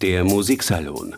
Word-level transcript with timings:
Der 0.00 0.24
Musiksalon. 0.24 1.16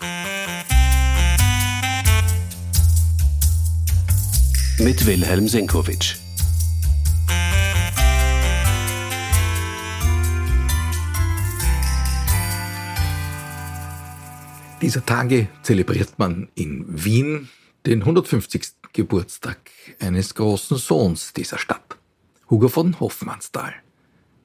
Mit 4.79 5.07
Wilhelm 5.07 5.49
Senkowitsch. 5.49 6.17
Dieser 14.83 15.05
Tage 15.05 15.49
zelebriert 15.63 16.19
man 16.19 16.49
in 16.55 16.85
Wien 16.89 17.49
den 17.87 18.01
150. 18.01 18.77
Geburtstag 18.97 19.59
eines 20.01 20.35
großen 20.35 20.79
Sohns 20.79 21.35
dieser 21.35 21.59
Stadt, 21.59 21.99
Hugo 22.49 22.69
von 22.69 22.99
Hofmannsthal. 22.99 23.75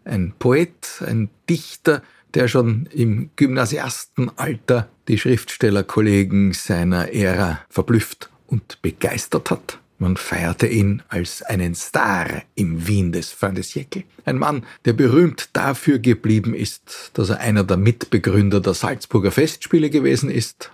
Ein 0.04 0.34
Poet, 0.38 1.02
ein 1.05 1.29
Dichter, 1.50 2.02
der 2.34 2.48
schon 2.48 2.87
im 2.93 3.29
Gymnasiastenalter 3.36 4.89
die 5.07 5.18
Schriftstellerkollegen 5.18 6.54
seiner 6.54 7.14
Ära 7.14 7.61
verblüfft 7.69 8.29
und 8.47 8.82
begeistert 8.82 9.51
hat. 9.51 9.79
Man 10.01 10.18
feierte 10.18 10.65
ihn 10.65 11.04
als 11.09 11.43
einen 11.43 11.75
Star 11.75 12.42
im 12.56 12.87
Wien 12.87 13.11
des 13.11 13.37
siècle. 13.37 14.04
Ein 14.25 14.39
Mann, 14.39 14.65
der 14.86 14.93
berühmt 14.93 15.50
dafür 15.54 16.00
geblieben 16.00 16.56
ist, 16.56 17.11
dass 17.14 17.29
er 17.29 17.39
einer 17.39 17.64
der 17.64 17.78
Mitbegründer 17.78 18.61
der 18.61 18.73
Salzburger 18.73 19.29
Festspiele 19.29 19.92
gewesen 19.92 20.32
ist. 20.32 20.71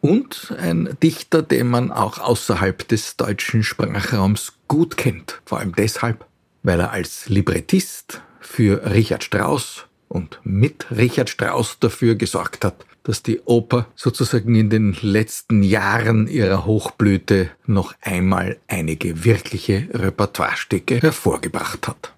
Und 0.00 0.54
ein 0.58 0.96
Dichter, 1.02 1.42
den 1.42 1.66
man 1.66 1.92
auch 1.92 2.18
außerhalb 2.18 2.88
des 2.88 3.18
deutschen 3.18 3.62
Sprachraums 3.62 4.54
gut 4.66 4.96
kennt. 4.96 5.42
Vor 5.44 5.58
allem 5.58 5.74
deshalb, 5.74 6.24
weil 6.62 6.80
er 6.80 6.90
als 6.90 7.28
Librettist 7.28 8.22
für 8.40 8.90
Richard 8.94 9.24
Strauss 9.24 9.84
und 10.14 10.38
mit 10.44 10.86
Richard 10.92 11.28
Strauss 11.28 11.78
dafür 11.80 12.14
gesorgt 12.14 12.64
hat, 12.64 12.86
dass 13.02 13.22
die 13.22 13.40
Oper 13.40 13.88
sozusagen 13.96 14.54
in 14.54 14.70
den 14.70 14.96
letzten 15.02 15.64
Jahren 15.64 16.28
ihrer 16.28 16.64
Hochblüte 16.64 17.50
noch 17.66 17.94
einmal 18.00 18.56
einige 18.68 19.24
wirkliche 19.24 19.88
Repertoirestücke 19.92 21.00
hervorgebracht 21.00 21.88
hat. 21.88 22.14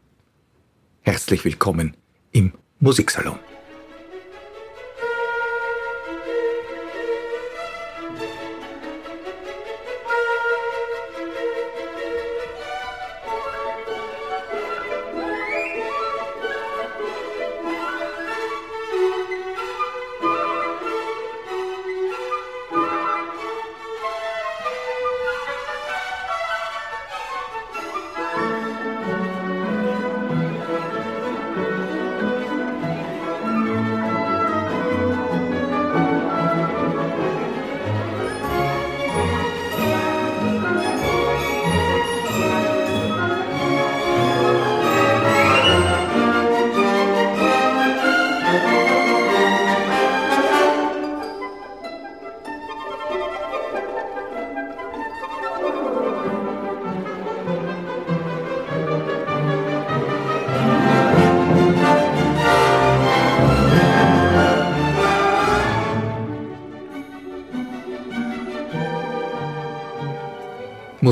Herzlich 1.01 1.45
willkommen 1.45 1.97
im 2.33 2.53
Musiksalon. 2.81 3.39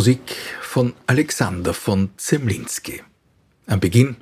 Musik 0.04 0.37
von 0.60 0.92
Alexander 1.06 1.72
von 1.72 2.10
Zemlinski. 2.19 3.00
Am 3.66 3.81
Beginn 3.81 4.16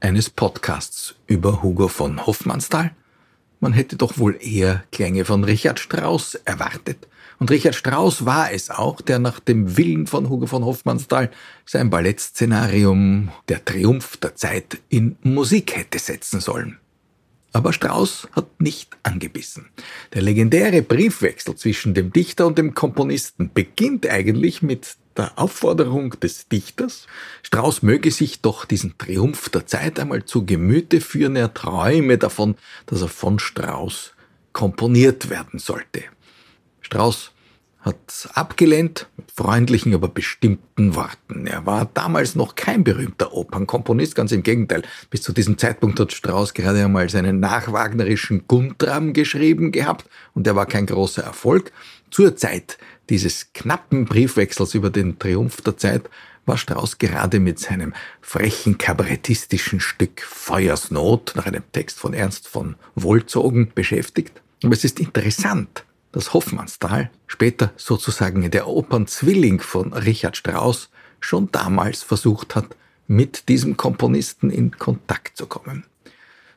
eines 0.00 0.28
Podcasts 0.28 1.14
über 1.28 1.62
Hugo 1.62 1.86
von 1.86 2.26
Hofmannsthal. 2.26 2.90
Man 3.60 3.72
hätte 3.72 3.94
doch 3.94 4.18
wohl 4.18 4.36
eher 4.40 4.82
Klänge 4.90 5.24
von 5.24 5.44
Richard 5.44 5.78
Strauss 5.78 6.34
erwartet. 6.34 7.06
Und 7.38 7.52
Richard 7.52 7.76
Strauss 7.76 8.24
war 8.24 8.50
es 8.50 8.70
auch, 8.70 9.00
der 9.00 9.20
nach 9.20 9.38
dem 9.38 9.76
Willen 9.76 10.08
von 10.08 10.28
Hugo 10.28 10.48
von 10.48 10.64
Hofmannsthal 10.64 11.30
sein 11.64 11.90
Ballettszenarium 11.90 13.30
Der 13.48 13.64
Triumph 13.64 14.16
der 14.16 14.34
Zeit 14.34 14.80
in 14.88 15.16
Musik 15.22 15.76
hätte 15.76 16.00
setzen 16.00 16.40
sollen. 16.40 16.80
Aber 17.52 17.72
Strauss 17.72 18.28
hat 18.32 18.60
nicht 18.60 18.96
angebissen. 19.04 19.66
Der 20.12 20.22
legendäre 20.22 20.82
Briefwechsel 20.82 21.54
zwischen 21.54 21.94
dem 21.94 22.12
Dichter 22.12 22.48
und 22.48 22.58
dem 22.58 22.74
Komponisten 22.74 23.52
beginnt 23.52 24.08
eigentlich 24.08 24.62
mit 24.62 24.96
der 25.20 25.38
Aufforderung 25.38 26.18
des 26.20 26.48
Dichters, 26.48 27.06
Strauß 27.42 27.82
möge 27.82 28.10
sich 28.10 28.40
doch 28.40 28.64
diesen 28.64 28.96
Triumph 28.98 29.48
der 29.50 29.66
Zeit 29.66 30.00
einmal 30.00 30.24
zu 30.24 30.46
Gemüte 30.46 31.00
führen, 31.00 31.36
er 31.36 31.54
träume 31.54 32.18
davon, 32.18 32.56
dass 32.86 33.02
er 33.02 33.08
von 33.08 33.38
Strauß 33.38 34.12
komponiert 34.52 35.30
werden 35.30 35.58
sollte. 35.58 36.02
Strauß 36.80 37.32
hat 37.80 38.28
abgelehnt, 38.34 39.08
mit 39.16 39.30
freundlichen, 39.30 39.94
aber 39.94 40.08
bestimmten 40.08 40.94
Worten. 40.94 41.46
Er 41.46 41.64
war 41.64 41.88
damals 41.94 42.34
noch 42.34 42.54
kein 42.54 42.84
berühmter 42.84 43.32
Opernkomponist, 43.32 44.14
ganz 44.14 44.32
im 44.32 44.42
Gegenteil. 44.42 44.82
Bis 45.08 45.22
zu 45.22 45.32
diesem 45.32 45.56
Zeitpunkt 45.56 45.98
hat 45.98 46.12
Strauss 46.12 46.52
gerade 46.52 46.84
einmal 46.84 47.08
seinen 47.08 47.40
nachwagnerischen 47.40 48.46
Guntram 48.46 49.14
geschrieben 49.14 49.72
gehabt 49.72 50.04
und 50.34 50.46
der 50.46 50.56
war 50.56 50.66
kein 50.66 50.86
großer 50.86 51.22
Erfolg. 51.22 51.72
Zur 52.10 52.36
Zeit 52.36 52.76
dieses 53.10 53.52
knappen 53.52 54.06
Briefwechsels 54.06 54.74
über 54.74 54.88
den 54.88 55.18
Triumph 55.18 55.60
der 55.60 55.76
Zeit 55.76 56.08
war 56.46 56.56
Strauss 56.56 56.98
gerade 56.98 57.38
mit 57.38 57.58
seinem 57.58 57.92
frechen 58.22 58.78
kabarettistischen 58.78 59.80
Stück 59.80 60.22
Feuersnot 60.22 61.34
nach 61.36 61.46
einem 61.46 61.64
Text 61.72 61.98
von 61.98 62.14
Ernst 62.14 62.48
von 62.48 62.76
Wolzogen 62.94 63.72
beschäftigt. 63.74 64.40
Aber 64.62 64.72
es 64.72 64.84
ist 64.84 65.00
interessant, 65.00 65.84
dass 66.12 66.32
Hoffmannsthal, 66.32 67.10
später 67.26 67.72
sozusagen 67.76 68.50
der 68.50 68.66
Opernzwilling 68.66 69.60
von 69.60 69.92
Richard 69.92 70.36
Strauss, 70.36 70.88
schon 71.20 71.50
damals 71.52 72.02
versucht 72.02 72.56
hat, 72.56 72.76
mit 73.06 73.48
diesem 73.48 73.76
Komponisten 73.76 74.50
in 74.50 74.70
Kontakt 74.78 75.36
zu 75.36 75.46
kommen. 75.46 75.84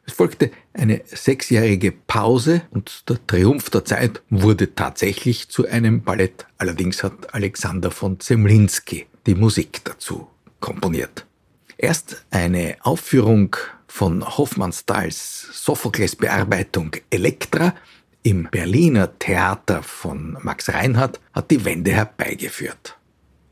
Es 0.05 0.13
folgte 0.13 0.51
eine 0.73 1.01
sechsjährige 1.05 1.91
Pause 1.91 2.63
und 2.71 3.09
der 3.09 3.25
Triumph 3.25 3.69
der 3.69 3.85
Zeit 3.85 4.21
wurde 4.29 4.75
tatsächlich 4.75 5.49
zu 5.49 5.67
einem 5.67 6.03
Ballett. 6.03 6.45
Allerdings 6.57 7.03
hat 7.03 7.33
Alexander 7.33 7.89
von 7.89 8.19
Zemlinski 8.19 9.05
die 9.25 9.35
Musik 9.35 9.81
dazu 9.85 10.27
komponiert. 10.59 11.25
Erst 11.77 12.25
eine 12.31 12.77
Aufführung 12.81 13.55
von 13.87 14.25
Hoffmannsthals 14.25 15.49
Sophokles-Bearbeitung 15.53 16.95
Elektra 17.09 17.73
im 18.23 18.47
Berliner 18.49 19.17
Theater 19.19 19.83
von 19.83 20.37
Max 20.41 20.69
Reinhardt 20.69 21.19
hat 21.33 21.51
die 21.51 21.63
Wende 21.65 21.91
herbeigeführt. 21.91 22.97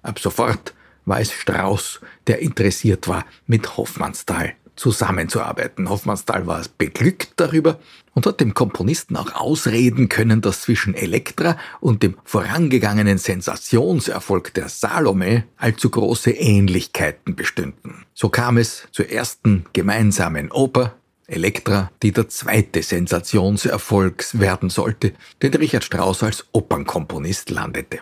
Ab 0.02 0.20
sofort 0.20 0.74
war 1.06 1.20
es 1.20 1.32
Strauss, 1.32 2.00
der 2.28 2.40
interessiert 2.40 3.08
war, 3.08 3.26
mit 3.48 3.78
Hoffmannsthal 3.78 4.54
zusammenzuarbeiten. 4.82 5.90
Hoffmannsthal 5.90 6.48
war 6.48 6.64
beglückt 6.80 7.34
darüber 7.36 7.80
und 8.16 8.26
hat 8.26 8.40
dem 8.40 8.56
Komponisten 8.56 9.16
auch 9.16 9.36
ausreden 9.36 10.10
können, 10.10 10.42
dass 10.42 10.62
zwischen 10.62 10.96
Elektra 10.96 11.56
und 11.82 12.02
dem 12.02 12.18
vorangegangenen 12.24 13.20
Sensationserfolg 13.20 14.56
der 14.56 14.70
Salome 14.70 15.44
allzu 15.58 15.92
große 15.92 16.32
Ähnlichkeiten 16.32 17.36
bestünden. 17.36 18.06
So 18.16 18.30
kam 18.30 18.58
es 18.58 18.88
zur 18.92 19.10
ersten 19.10 19.66
gemeinsamen 19.74 20.52
Oper, 20.52 20.96
Elektra, 21.28 21.92
die 22.02 22.12
der 22.12 22.28
zweite 22.28 22.82
Sensationserfolg 22.82 24.26
werden 24.34 24.72
sollte, 24.72 25.14
den 25.44 25.54
Richard 25.54 25.84
Strauss 25.84 26.24
als 26.24 26.46
Opernkomponist 26.54 27.52
landete. 27.52 28.00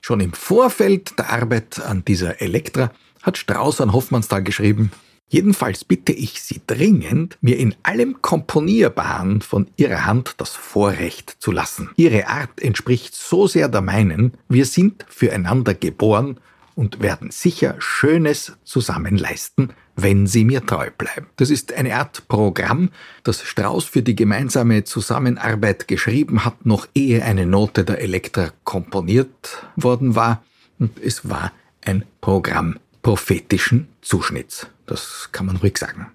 Schon 0.00 0.20
im 0.20 0.32
Vorfeld 0.32 1.18
der 1.18 1.30
Arbeit 1.30 1.78
an 1.78 2.06
dieser 2.06 2.40
Elektra 2.40 2.90
hat 3.20 3.36
Strauss 3.36 3.82
an 3.82 3.92
Hoffmannsthal 3.92 4.42
geschrieben, 4.42 4.90
Jedenfalls 5.32 5.84
bitte 5.84 6.12
ich 6.12 6.42
Sie 6.42 6.60
dringend, 6.66 7.38
mir 7.40 7.56
in 7.56 7.76
allem 7.84 8.20
Komponierbaren 8.20 9.42
von 9.42 9.68
Ihrer 9.76 10.04
Hand 10.04 10.34
das 10.38 10.50
Vorrecht 10.50 11.36
zu 11.38 11.52
lassen. 11.52 11.90
Ihre 11.94 12.26
Art 12.26 12.60
entspricht 12.60 13.14
so 13.14 13.46
sehr 13.46 13.68
der 13.68 13.80
meinen, 13.80 14.34
wir 14.48 14.66
sind 14.66 15.06
füreinander 15.08 15.74
geboren 15.74 16.40
und 16.74 17.00
werden 17.00 17.30
sicher 17.30 17.76
Schönes 17.78 18.54
zusammen 18.64 19.16
leisten, 19.16 19.70
wenn 19.94 20.26
Sie 20.26 20.44
mir 20.44 20.66
treu 20.66 20.90
bleiben. 20.98 21.28
Das 21.36 21.50
ist 21.50 21.72
eine 21.74 21.94
Art 21.94 22.26
Programm, 22.26 22.90
das 23.22 23.42
Strauss 23.42 23.84
für 23.84 24.02
die 24.02 24.16
gemeinsame 24.16 24.82
Zusammenarbeit 24.82 25.86
geschrieben 25.86 26.44
hat, 26.44 26.66
noch 26.66 26.88
ehe 26.92 27.24
eine 27.24 27.46
Note 27.46 27.84
der 27.84 28.00
Elektra 28.00 28.50
komponiert 28.64 29.64
worden 29.76 30.16
war. 30.16 30.42
Und 30.80 30.98
es 30.98 31.28
war 31.28 31.52
ein 31.84 32.04
Programm 32.20 32.80
prophetischen 33.02 33.88
Zuschnitts. 34.02 34.66
Das 34.90 35.28
kann 35.30 35.46
man 35.46 35.56
ruhig 35.56 35.78
sagen. 35.78 36.08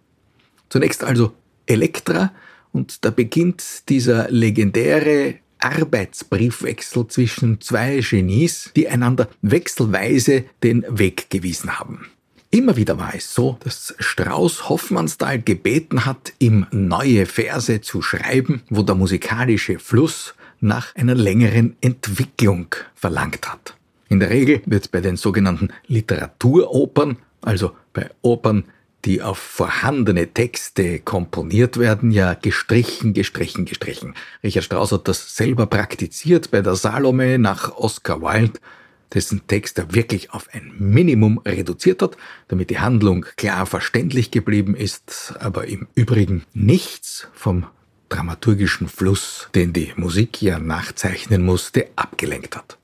Zunächst 0.67 1.05
also 1.05 1.31
Elektra 1.65 2.33
und 2.73 3.05
da 3.05 3.09
beginnt 3.09 3.87
dieser 3.87 4.29
legendäre 4.29 5.35
Arbeitsbriefwechsel 5.59 7.07
zwischen 7.07 7.61
zwei 7.61 8.01
Genies, 8.01 8.71
die 8.75 8.89
einander 8.89 9.29
wechselweise 9.41 10.43
den 10.61 10.85
Weg 10.89 11.29
gewiesen 11.29 11.79
haben. 11.79 12.07
Immer 12.51 12.75
wieder 12.75 12.99
war 12.99 13.15
es 13.15 13.33
so, 13.33 13.57
dass 13.63 13.95
Strauß 13.97 14.67
Hoffmannsthal 14.67 15.41
gebeten 15.41 16.05
hat, 16.05 16.33
ihm 16.39 16.67
neue 16.71 17.27
Verse 17.27 17.79
zu 17.79 18.01
schreiben, 18.01 18.61
wo 18.69 18.83
der 18.83 18.95
musikalische 18.95 19.79
Fluss 19.79 20.35
nach 20.59 20.93
einer 20.95 21.15
längeren 21.15 21.77
Entwicklung 21.79 22.75
verlangt 22.93 23.47
hat. 23.47 23.77
In 24.09 24.19
der 24.19 24.29
Regel 24.29 24.61
wird 24.65 24.91
bei 24.91 24.99
den 24.99 25.15
sogenannten 25.15 25.69
Literaturopern, 25.87 27.17
also 27.41 27.71
bei 27.95 28.11
Opern, 28.21 28.65
die 29.05 29.23
auf 29.23 29.39
vorhandene 29.39 30.27
Texte 30.27 30.99
komponiert 30.99 31.77
werden, 31.77 32.11
ja 32.11 32.35
gestrichen, 32.35 33.13
gestrichen, 33.13 33.65
gestrichen. 33.65 34.13
Richard 34.43 34.65
Strauss 34.65 34.91
hat 34.91 35.07
das 35.07 35.35
selber 35.35 35.65
praktiziert 35.65 36.51
bei 36.51 36.61
der 36.61 36.75
Salome 36.75 37.39
nach 37.39 37.75
Oscar 37.75 38.21
Wilde 38.21 38.59
dessen 39.13 39.47
Text 39.47 39.77
er 39.77 39.93
wirklich 39.93 40.31
auf 40.31 40.49
ein 40.51 40.73
Minimum 40.77 41.39
reduziert 41.45 42.01
hat, 42.01 42.17
damit 42.47 42.69
die 42.69 42.79
Handlung 42.79 43.25
klar 43.37 43.65
verständlich 43.65 44.29
geblieben 44.29 44.75
ist, 44.75 45.33
aber 45.39 45.67
im 45.67 45.87
Übrigen 45.95 46.43
nichts 46.53 47.27
vom 47.33 47.65
dramaturgischen 48.09 48.87
Fluss, 48.87 49.49
den 49.55 49.73
die 49.73 49.93
Musik 49.95 50.41
ja 50.41 50.59
nachzeichnen 50.59 51.43
musste, 51.43 51.87
abgelenkt 51.95 52.55
hat. 52.55 52.77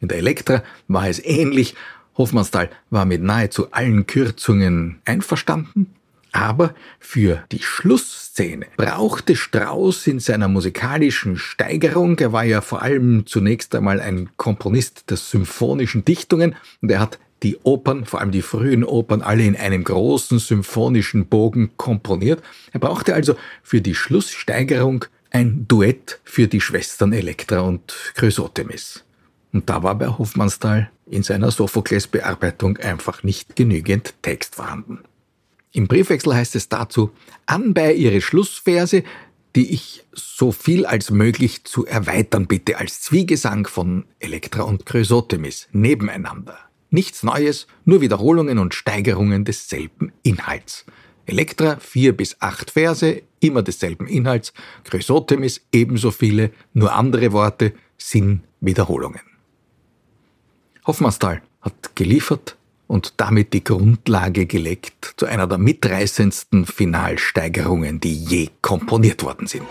In 0.00 0.08
der 0.08 0.18
Elektra 0.18 0.62
war 0.88 1.08
es 1.08 1.24
ähnlich. 1.24 1.74
Hofmannsthal 2.16 2.70
war 2.90 3.04
mit 3.04 3.22
nahezu 3.22 3.72
allen 3.72 4.06
Kürzungen 4.06 5.00
einverstanden, 5.04 5.94
aber 6.32 6.74
für 6.98 7.44
die 7.52 7.62
Schlussszene 7.62 8.66
brauchte 8.76 9.36
Strauss 9.36 10.06
in 10.06 10.18
seiner 10.18 10.48
musikalischen 10.48 11.36
Steigerung, 11.38 12.18
er 12.18 12.32
war 12.32 12.44
ja 12.44 12.60
vor 12.60 12.82
allem 12.82 13.26
zunächst 13.26 13.74
einmal 13.74 14.00
ein 14.00 14.30
Komponist 14.36 15.10
der 15.10 15.16
symphonischen 15.16 16.04
Dichtungen 16.04 16.56
und 16.82 16.90
er 16.90 17.00
hat 17.00 17.18
die 17.44 17.58
Opern, 17.62 18.04
vor 18.04 18.20
allem 18.20 18.32
die 18.32 18.42
frühen 18.42 18.84
Opern, 18.84 19.22
alle 19.22 19.44
in 19.44 19.54
einem 19.54 19.84
großen 19.84 20.38
symphonischen 20.38 21.26
Bogen 21.26 21.70
komponiert. 21.76 22.42
Er 22.72 22.80
brauchte 22.80 23.14
also 23.14 23.36
für 23.62 23.80
die 23.80 23.94
Schlusssteigerung 23.94 25.04
ein 25.30 25.66
Duett 25.68 26.20
für 26.24 26.48
die 26.48 26.60
Schwestern 26.60 27.12
Elektra 27.12 27.60
und 27.60 27.94
Chrysothemis. 28.14 29.04
Und 29.54 29.70
da 29.70 29.84
war 29.84 29.94
bei 29.94 30.08
Hofmannsthal 30.08 30.90
in 31.06 31.22
seiner 31.22 31.52
Sophokles-Bearbeitung 31.52 32.76
einfach 32.78 33.22
nicht 33.22 33.54
genügend 33.54 34.14
Text 34.20 34.56
vorhanden. 34.56 34.98
Im 35.72 35.86
Briefwechsel 35.86 36.34
heißt 36.34 36.56
es 36.56 36.68
dazu, 36.68 37.12
anbei 37.46 37.94
ihre 37.94 38.20
Schlussverse, 38.20 39.04
die 39.54 39.72
ich 39.72 40.04
so 40.12 40.50
viel 40.50 40.84
als 40.84 41.12
möglich 41.12 41.62
zu 41.62 41.86
erweitern 41.86 42.48
bitte 42.48 42.78
als 42.78 43.00
Zwiegesang 43.00 43.68
von 43.68 44.06
Elektra 44.18 44.62
und 44.62 44.86
Chrysothemis 44.86 45.68
nebeneinander. 45.70 46.58
Nichts 46.90 47.22
Neues, 47.22 47.68
nur 47.84 48.00
Wiederholungen 48.00 48.58
und 48.58 48.74
Steigerungen 48.74 49.44
desselben 49.44 50.12
Inhalts. 50.24 50.84
Elektra 51.26 51.76
vier 51.76 52.16
bis 52.16 52.36
acht 52.40 52.72
Verse, 52.72 53.22
immer 53.38 53.62
desselben 53.62 54.08
Inhalts, 54.08 54.52
Chrysothemis 54.82 55.60
ebenso 55.70 56.10
viele, 56.10 56.50
nur 56.72 56.92
andere 56.92 57.30
Worte, 57.30 57.72
Sinn, 57.96 58.42
Wiederholungen. 58.60 59.20
Hoffmannsthal 60.86 61.42
hat 61.62 61.96
geliefert, 61.96 62.56
und 62.86 63.14
damit 63.16 63.52
die 63.52 63.64
Grundlage 63.64 64.46
gelegt 64.46 65.14
zu 65.16 65.26
einer 65.26 65.46
der 65.46 65.58
mitreißendsten 65.58 66.66
Finalsteigerungen, 66.66 68.00
die 68.00 68.14
je 68.14 68.50
komponiert 68.60 69.22
worden 69.22 69.46
sind. 69.46 69.64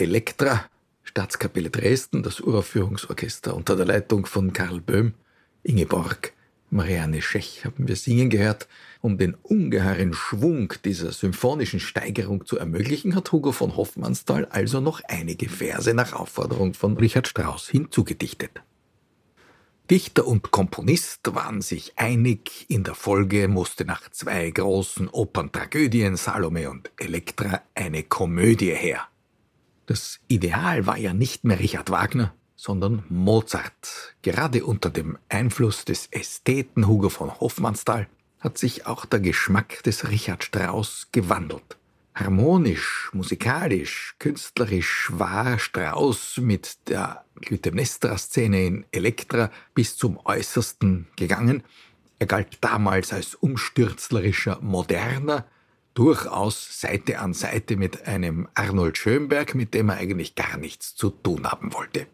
Elektra, 0.00 0.64
Staatskapelle 1.02 1.70
Dresden, 1.70 2.22
das 2.22 2.40
Uraufführungsorchester 2.40 3.54
unter 3.54 3.76
der 3.76 3.86
Leitung 3.86 4.26
von 4.26 4.52
Karl 4.52 4.80
Böhm, 4.80 5.14
Ingeborg, 5.62 6.32
Marianne 6.72 7.20
Schech 7.20 7.64
haben 7.64 7.88
wir 7.88 7.96
singen 7.96 8.30
gehört. 8.30 8.68
Um 9.00 9.18
den 9.18 9.34
ungeheuren 9.34 10.14
Schwung 10.14 10.72
dieser 10.84 11.10
symphonischen 11.10 11.80
Steigerung 11.80 12.46
zu 12.46 12.58
ermöglichen, 12.58 13.16
hat 13.16 13.32
Hugo 13.32 13.50
von 13.50 13.76
Hoffmannsthal 13.76 14.46
also 14.46 14.80
noch 14.80 15.00
einige 15.08 15.48
Verse 15.48 15.92
nach 15.94 16.12
Aufforderung 16.12 16.74
von 16.74 16.96
Richard 16.96 17.26
Strauss 17.26 17.68
hinzugedichtet. 17.68 18.52
Dichter 19.90 20.24
und 20.24 20.52
Komponist 20.52 21.34
waren 21.34 21.60
sich 21.60 21.94
einig, 21.98 22.66
in 22.68 22.84
der 22.84 22.94
Folge 22.94 23.48
musste 23.48 23.84
nach 23.84 24.08
zwei 24.10 24.48
großen 24.48 25.08
Operntragödien 25.08 26.14
Salome 26.16 26.70
und 26.70 26.92
Elektra 26.96 27.62
eine 27.74 28.04
Komödie 28.04 28.70
her. 28.70 29.09
Das 29.90 30.20
Ideal 30.28 30.86
war 30.86 30.98
ja 30.98 31.12
nicht 31.12 31.42
mehr 31.42 31.58
Richard 31.58 31.90
Wagner, 31.90 32.32
sondern 32.54 33.02
Mozart. 33.08 34.14
Gerade 34.22 34.64
unter 34.64 34.88
dem 34.88 35.18
Einfluss 35.28 35.84
des 35.84 36.06
Ästheten 36.12 36.86
Hugo 36.86 37.08
von 37.08 37.40
Hofmannsthal 37.40 38.06
hat 38.38 38.56
sich 38.56 38.86
auch 38.86 39.04
der 39.04 39.18
Geschmack 39.18 39.82
des 39.82 40.08
Richard 40.08 40.44
Strauss 40.44 41.08
gewandelt. 41.10 41.76
Harmonisch, 42.14 43.10
musikalisch, 43.12 44.14
künstlerisch 44.20 45.10
war 45.12 45.58
Strauss 45.58 46.36
mit 46.36 46.88
der 46.88 47.24
Clytemnestra-Szene 47.40 48.66
in 48.66 48.86
Elektra 48.92 49.50
bis 49.74 49.96
zum 49.96 50.20
Äußersten 50.24 51.08
gegangen. 51.16 51.64
Er 52.20 52.26
galt 52.26 52.58
damals 52.60 53.12
als 53.12 53.34
umstürzlerischer 53.34 54.60
Moderner, 54.60 55.48
durchaus 56.00 56.80
Seite 56.80 57.18
an 57.18 57.34
Seite 57.34 57.76
mit 57.76 58.06
einem 58.06 58.48
Arnold 58.54 58.96
Schönberg, 58.96 59.54
mit 59.54 59.74
dem 59.74 59.90
er 59.90 59.98
eigentlich 59.98 60.34
gar 60.34 60.56
nichts 60.56 60.96
zu 60.96 61.10
tun 61.10 61.44
haben 61.44 61.74
wollte. 61.74 62.06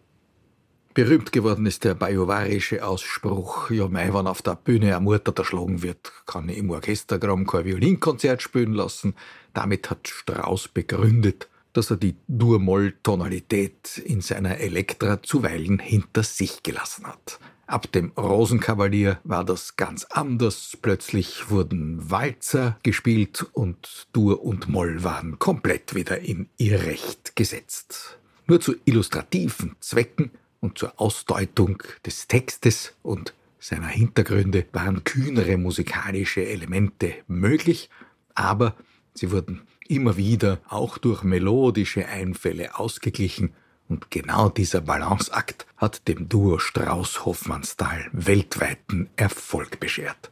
Berühmt 0.92 1.30
geworden 1.30 1.66
ist 1.66 1.84
der 1.84 1.94
bajuwarische 1.94 2.84
Ausspruch, 2.84 3.70
ja 3.70 3.86
mei, 3.86 4.12
wenn 4.12 4.26
auf 4.26 4.42
der 4.42 4.56
Bühne 4.56 4.96
ein 4.96 5.04
Murter 5.04 5.32
erschlagen 5.36 5.82
wird, 5.82 6.12
kann 6.26 6.48
ich 6.48 6.58
im 6.58 6.70
Orchestergramm 6.70 7.46
kein 7.46 7.64
Violinkonzert 7.64 8.42
spielen 8.42 8.72
lassen. 8.72 9.14
Damit 9.54 9.88
hat 9.88 10.08
Strauss 10.08 10.66
begründet, 10.66 11.48
dass 11.72 11.92
er 11.92 11.96
die 11.96 12.16
Dur-Moll-Tonalität 12.26 13.98
in 13.98 14.20
seiner 14.20 14.58
Elektra 14.58 15.22
zuweilen 15.22 15.78
hinter 15.78 16.24
sich 16.24 16.64
gelassen 16.64 17.06
hat. 17.06 17.38
Ab 17.68 17.90
dem 17.90 18.12
Rosenkavalier 18.16 19.18
war 19.24 19.44
das 19.44 19.76
ganz 19.76 20.04
anders. 20.04 20.78
Plötzlich 20.80 21.50
wurden 21.50 22.10
Walzer 22.10 22.78
gespielt 22.84 23.44
und 23.52 24.06
Dur 24.12 24.44
und 24.44 24.68
Moll 24.68 25.02
waren 25.02 25.40
komplett 25.40 25.96
wieder 25.96 26.20
in 26.20 26.48
ihr 26.58 26.84
Recht 26.84 27.34
gesetzt. 27.34 28.18
Nur 28.46 28.60
zu 28.60 28.76
illustrativen 28.84 29.74
Zwecken 29.80 30.30
und 30.60 30.78
zur 30.78 31.00
Ausdeutung 31.00 31.82
des 32.04 32.28
Textes 32.28 32.94
und 33.02 33.34
seiner 33.58 33.88
Hintergründe 33.88 34.66
waren 34.72 35.02
kühnere 35.02 35.56
musikalische 35.56 36.46
Elemente 36.46 37.14
möglich, 37.26 37.90
aber 38.36 38.76
sie 39.12 39.32
wurden 39.32 39.62
immer 39.88 40.16
wieder 40.16 40.60
auch 40.68 40.98
durch 40.98 41.24
melodische 41.24 42.06
Einfälle 42.06 42.78
ausgeglichen 42.78 43.54
und 43.88 44.10
genau 44.10 44.48
dieser 44.48 44.80
Balanceakt 44.80 45.66
hat 45.76 46.08
dem 46.08 46.28
Duo 46.28 46.58
Strauß-Hoffmannsthal 46.58 48.08
weltweiten 48.12 49.08
Erfolg 49.16 49.80
beschert. 49.80 50.30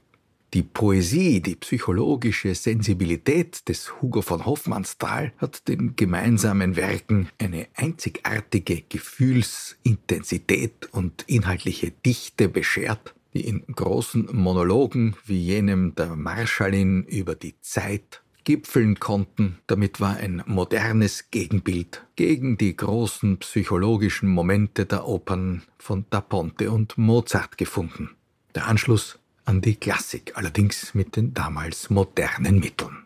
Die 0.55 0.63
Poesie, 0.63 1.41
die 1.41 1.57
psychologische 1.57 2.55
Sensibilität 2.55 3.69
des 3.69 4.01
Hugo 4.01 4.23
von 4.23 4.47
Hofmannsthal 4.47 5.33
hat 5.39 5.67
den 5.67 5.97
gemeinsamen 5.97 6.77
Werken 6.77 7.29
eine 7.39 7.67
einzigartige 7.75 8.85
Gefühlsintensität 8.89 10.91
und 10.93 11.25
inhaltliche 11.27 11.91
Dichte 11.91 12.49
beschert, 12.49 13.17
die 13.35 13.49
in 13.49 13.67
großen 13.67 14.29
Monologen 14.31 15.17
wie 15.27 15.41
jenem 15.41 15.97
der 15.97 16.15
Marschallin 16.15 17.03
über 17.03 17.35
die 17.35 17.61
Zeit 17.61 18.23
gipfeln 18.45 19.01
konnten. 19.01 19.59
Damit 19.67 20.01
war 20.01 20.17
ein 20.17 20.43
modernes 20.47 21.31
Gegenbild 21.31 22.05
gegen 22.17 22.57
die 22.57 22.77
großen 22.77 23.39
psychologischen 23.39 24.29
Momente 24.29 24.87
der 24.87 25.09
Opern 25.09 25.63
von 25.79 26.05
Da 26.11 26.21
Ponte 26.21 26.71
und 26.71 26.97
Mozart 26.97 27.59
gefunden. 27.59 28.11
Der 28.55 28.69
Anschluss 28.69 29.19
an 29.45 29.61
die 29.61 29.77
Klassik, 29.77 30.33
allerdings 30.37 30.95
mit 30.95 31.17
den 31.17 31.35
damals 31.35 31.91
modernen 31.91 32.61
Mitteln. 32.61 33.04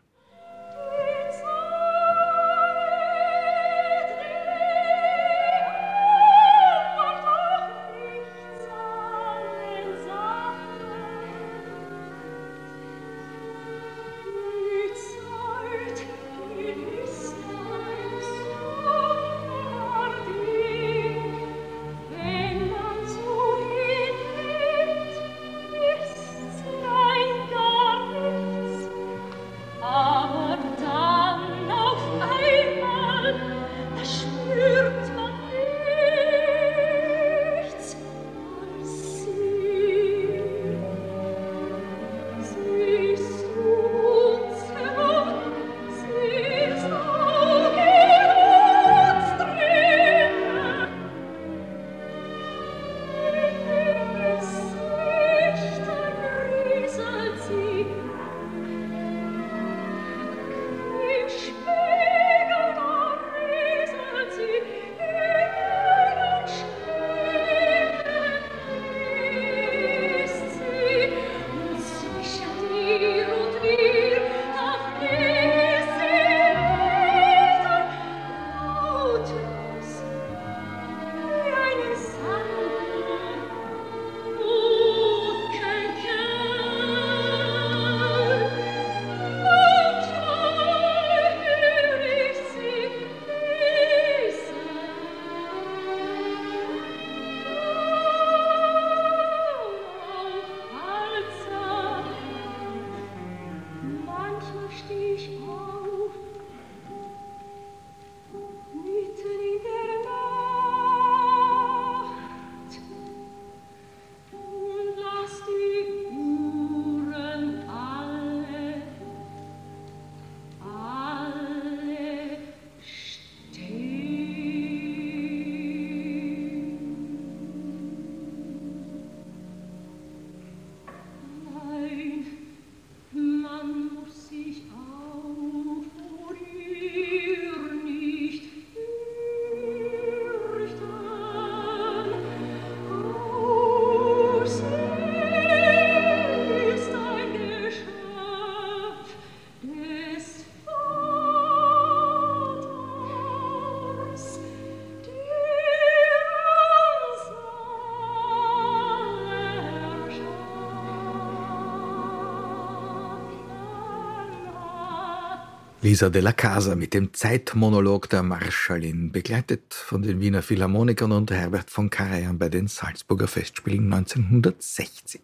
Lisa 165.81 166.11
de 166.11 166.21
la 166.21 166.33
Casa 166.33 166.75
mit 166.75 166.93
dem 166.93 167.15
Zeitmonolog 167.15 168.09
der 168.11 168.25
Marschallin, 168.25 169.13
begleitet 169.13 169.75
von 169.75 170.03
den 170.03 170.21
Wiener 170.21 170.43
Philharmonikern 170.43 171.13
und 171.13 171.31
Herbert 171.31 171.71
von 171.71 171.89
Karajan 171.89 172.37
bei 172.37 172.49
den 172.49 172.67
Salzburger 172.67 173.29
Festspielen 173.29 173.93
1960. 173.93 175.21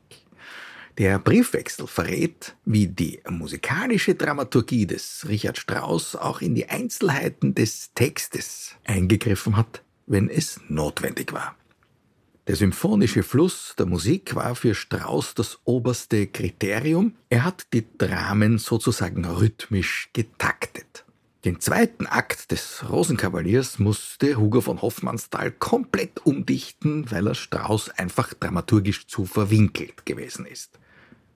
Der 0.96 1.18
Briefwechsel 1.18 1.88
verrät, 1.88 2.54
wie 2.64 2.86
die 2.86 3.20
musikalische 3.28 4.14
Dramaturgie 4.14 4.86
des 4.86 5.26
Richard 5.28 5.58
Strauss 5.58 6.14
auch 6.14 6.40
in 6.40 6.54
die 6.54 6.68
Einzelheiten 6.68 7.56
des 7.56 7.92
Textes 7.94 8.76
eingegriffen 8.84 9.56
hat, 9.56 9.82
wenn 10.06 10.30
es 10.30 10.60
notwendig 10.68 11.32
war. 11.32 11.56
Der 12.46 12.57
symphonische 12.57 13.22
Fluss 13.22 13.74
der 13.78 13.87
Musik 13.87 14.35
war 14.35 14.54
für 14.54 14.74
Strauss 14.74 15.35
das 15.35 15.61
oberste 15.64 16.26
Kriterium. 16.26 17.14
Er 17.30 17.42
hat 17.42 17.72
die 17.72 17.87
Dramen 17.96 18.59
sozusagen 18.59 19.24
rhythmisch 19.24 20.11
getaktet. 20.12 21.07
Den 21.46 21.61
zweiten 21.61 22.07
Akt 22.07 22.50
des 22.50 22.85
Rosenkavaliers 22.90 23.78
musste 23.78 24.37
Hugo 24.37 24.61
von 24.61 24.83
Hoffmannsthal 24.83 25.52
komplett 25.52 26.26
umdichten, 26.26 27.11
weil 27.11 27.28
er 27.28 27.35
Strauss 27.35 27.88
einfach 27.88 28.35
dramaturgisch 28.35 29.07
zu 29.07 29.24
verwinkelt 29.24 30.04
gewesen 30.04 30.44
ist. 30.44 30.78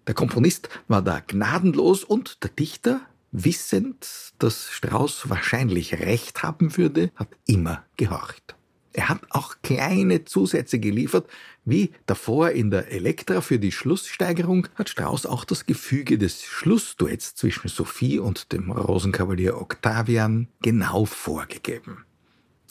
Der 0.06 0.14
Komponist 0.14 0.68
war 0.88 1.00
da 1.00 1.20
gnadenlos 1.20 2.04
und 2.04 2.42
der 2.42 2.50
Dichter, 2.50 3.00
wissend, 3.32 4.34
dass 4.38 4.70
Strauss 4.70 5.30
wahrscheinlich 5.30 6.00
recht 6.00 6.42
haben 6.42 6.76
würde, 6.76 7.10
hat 7.14 7.28
immer 7.46 7.84
gehorcht. 7.96 8.57
Er 8.92 9.08
hat 9.08 9.20
auch 9.30 9.56
kleine 9.62 10.24
Zusätze 10.24 10.78
geliefert, 10.78 11.28
wie 11.64 11.92
davor 12.06 12.50
in 12.50 12.70
der 12.70 12.90
Elektra 12.90 13.40
für 13.40 13.58
die 13.58 13.72
Schlusssteigerung 13.72 14.66
hat 14.74 14.88
Strauss 14.88 15.26
auch 15.26 15.44
das 15.44 15.66
Gefüge 15.66 16.18
des 16.18 16.42
Schlussduetts 16.44 17.34
zwischen 17.34 17.68
Sophie 17.68 18.18
und 18.18 18.52
dem 18.52 18.70
Rosenkavalier 18.70 19.60
Octavian 19.60 20.48
genau 20.62 21.04
vorgegeben. 21.04 22.04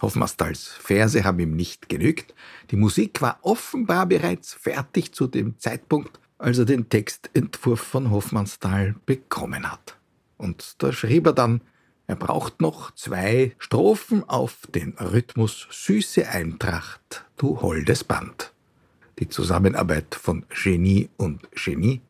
Hoffmannsthals 0.01 0.67
Verse 0.79 1.23
haben 1.23 1.39
ihm 1.39 1.55
nicht 1.55 1.89
genügt. 1.89 2.33
Die 2.71 2.75
Musik 2.75 3.21
war 3.21 3.39
offenbar 3.41 4.05
bereits 4.05 4.53
fertig 4.53 5.13
zu 5.13 5.27
dem 5.27 5.57
Zeitpunkt, 5.59 6.19
als 6.37 6.59
er 6.59 6.65
den 6.65 6.89
Textentwurf 6.89 7.81
von 7.81 8.11
Hoffmannsthal 8.11 8.95
bekommen 9.05 9.71
hat. 9.71 9.97
Und 10.37 10.75
da 10.79 10.91
schrieb 10.91 11.25
er 11.25 11.33
dann 11.33 11.61
er 12.07 12.15
braucht 12.15 12.61
noch 12.61 12.95
zwei 12.95 13.53
Strophen 13.59 14.23
auf 14.27 14.59
den 14.73 14.93
Rhythmus 14.93 15.67
Süße 15.69 16.27
Eintracht, 16.29 17.25
du 17.35 17.61
holdes 17.61 18.05
Band. 18.05 18.53
Die 19.19 19.27
Zusammenarbeit 19.27 20.15
von 20.15 20.45
Genie 20.49 21.09
und 21.17 21.51
Genie 21.51 22.01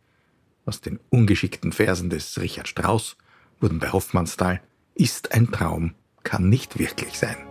aus 0.66 0.82
den 0.82 1.00
ungeschickten 1.10 1.72
Versen 1.72 2.12
des 2.12 2.40
Richard 2.40 2.68
Strauss 2.68 3.18
wurden 3.60 3.80
bei 3.80 3.92
Hoffmannsthal 3.92 4.62
ist 4.94 5.32
ein 5.34 5.52
Traum, 5.52 5.96
kann 6.24 6.48
nicht 6.48 6.78
wirklich 6.78 7.18
sein. 7.18 7.47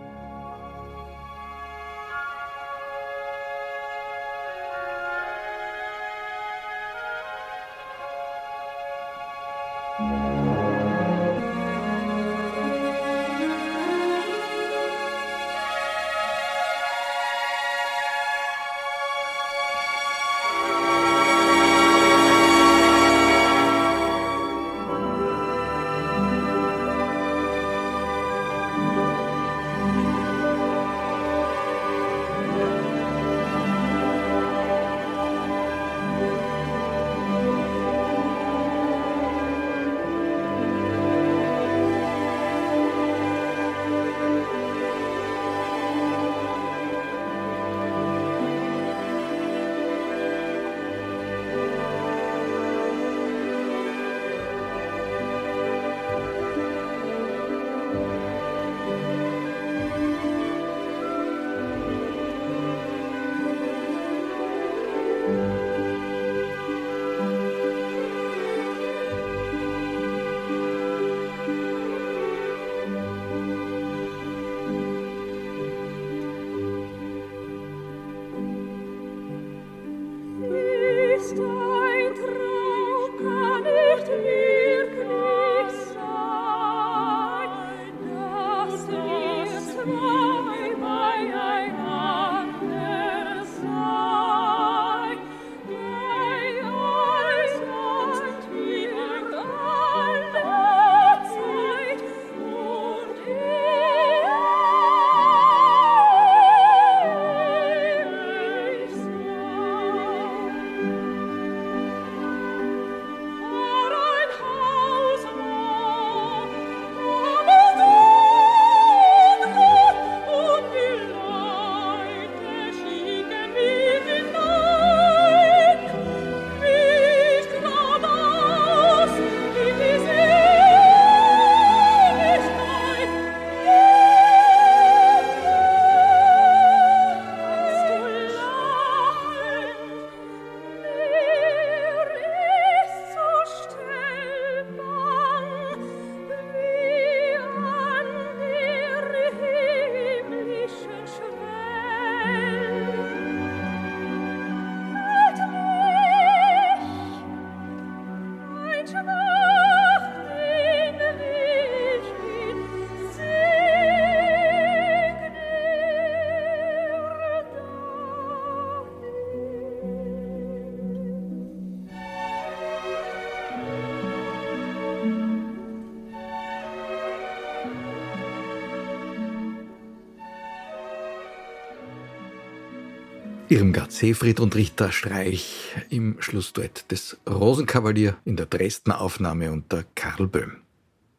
Irmgard 183.57 183.91
Seefried 183.91 184.39
und 184.39 184.53
Richter 184.53 184.91
Streich 184.91 185.75
im 185.89 186.17
Schlussduett 186.19 186.85
des 186.91 187.17
Rosenkavalier 187.27 188.15
in 188.23 188.37
der 188.37 188.45
Dresdner 188.45 189.01
Aufnahme 189.01 189.51
unter 189.51 189.83
Karl 189.95 190.27
Böhm. 190.27 190.57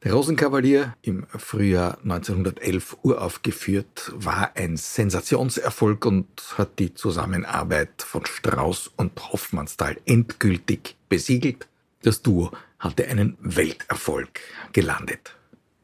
Der 0.04 0.12
Rosenkavalier, 0.12 0.94
im 1.02 1.26
Frühjahr 1.36 1.98
1911 2.04 2.98
uraufgeführt, 3.02 4.12
war 4.14 4.52
ein 4.54 4.76
Sensationserfolg 4.76 6.06
und 6.06 6.28
hat 6.56 6.78
die 6.78 6.94
Zusammenarbeit 6.94 8.02
von 8.02 8.24
Strauss 8.24 8.88
und 8.94 9.32
Hoffmannsthal 9.32 9.96
endgültig 10.04 10.94
besiegelt. 11.08 11.66
Das 12.02 12.22
Duo 12.22 12.52
hatte 12.78 13.08
einen 13.08 13.36
Welterfolg 13.40 14.38
gelandet. 14.72 15.34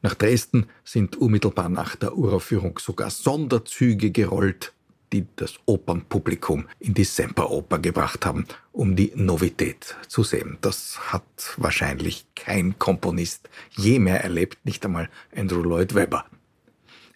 Nach 0.01 0.13
Dresden 0.13 0.67
sind 0.85 1.17
unmittelbar 1.17 1.67
nach 1.67 1.97
der 1.97 2.15
Uraufführung 2.15 2.79
sogar 2.79 3.09
Sonderzüge 3.09 4.11
gerollt, 4.11 4.71
die 5.11 5.25
das 5.35 5.55
Opernpublikum 5.65 6.67
in 6.79 6.93
die 6.93 7.03
Semperoper 7.03 7.79
gebracht 7.79 8.25
haben, 8.25 8.45
um 8.71 8.95
die 8.95 9.11
Novität 9.15 9.95
zu 10.07 10.23
sehen. 10.23 10.57
Das 10.61 11.11
hat 11.11 11.23
wahrscheinlich 11.57 12.25
kein 12.35 12.77
Komponist 12.79 13.49
je 13.71 13.99
mehr 13.99 14.23
erlebt, 14.23 14.65
nicht 14.65 14.85
einmal 14.85 15.09
Andrew 15.35 15.61
Lloyd 15.61 15.95
Webber. 15.95 16.25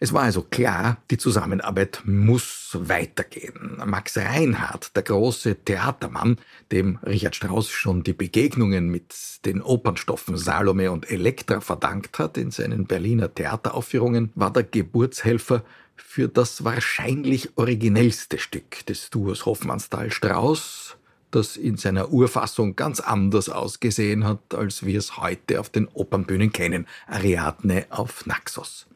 Es 0.02 0.14
war 0.14 0.24
also 0.24 0.44
klar, 0.44 0.98
die 1.12 1.18
Zusammenarbeit 1.18 2.04
muss 2.06 2.70
weitergehen. 2.80 3.82
Max 3.86 4.18
Reinhardt, 4.18 4.96
der 4.96 5.04
große 5.04 5.56
Theatermann, 5.66 6.38
dem 6.72 7.00
Richard 7.04 7.36
Strauss 7.36 7.70
schon 7.70 8.04
die 8.04 8.14
Begegnungen 8.14 8.88
mit 8.88 9.14
den 9.44 9.62
Opernstoffen 9.62 10.38
Salome 10.38 10.90
und 10.90 11.12
Elektra 11.12 11.60
verdankt 11.60 12.18
hat 12.18 12.38
in 12.38 12.52
seinen 12.52 12.86
Berliner 12.86 13.34
Theateraufführungen, 13.34 14.32
war 14.36 14.54
der 14.54 14.64
Geburtshelfer 14.64 15.64
für 16.02 16.28
das 16.28 16.64
wahrscheinlich 16.64 17.58
originellste 17.58 18.38
Stück 18.40 18.86
des 18.86 19.10
Duos 19.10 19.46
Hofmannsthal-Strauss, 19.46 20.98
das 21.32 21.58
in 21.58 21.78
seiner 21.78 22.12
Urfassung 22.12 22.76
ganz 22.76 23.00
anders 23.00 23.50
ausgesehen 23.50 24.24
hat, 24.24 24.56
als 24.56 24.86
wir 24.86 24.98
es 24.98 25.18
heute 25.18 25.60
auf 25.60 25.70
den 25.70 25.88
Opernbühnen 25.88 26.52
kennen, 26.52 26.88
Ariadne 27.08 27.86
auf 27.90 28.26
Naxos. 28.26 28.88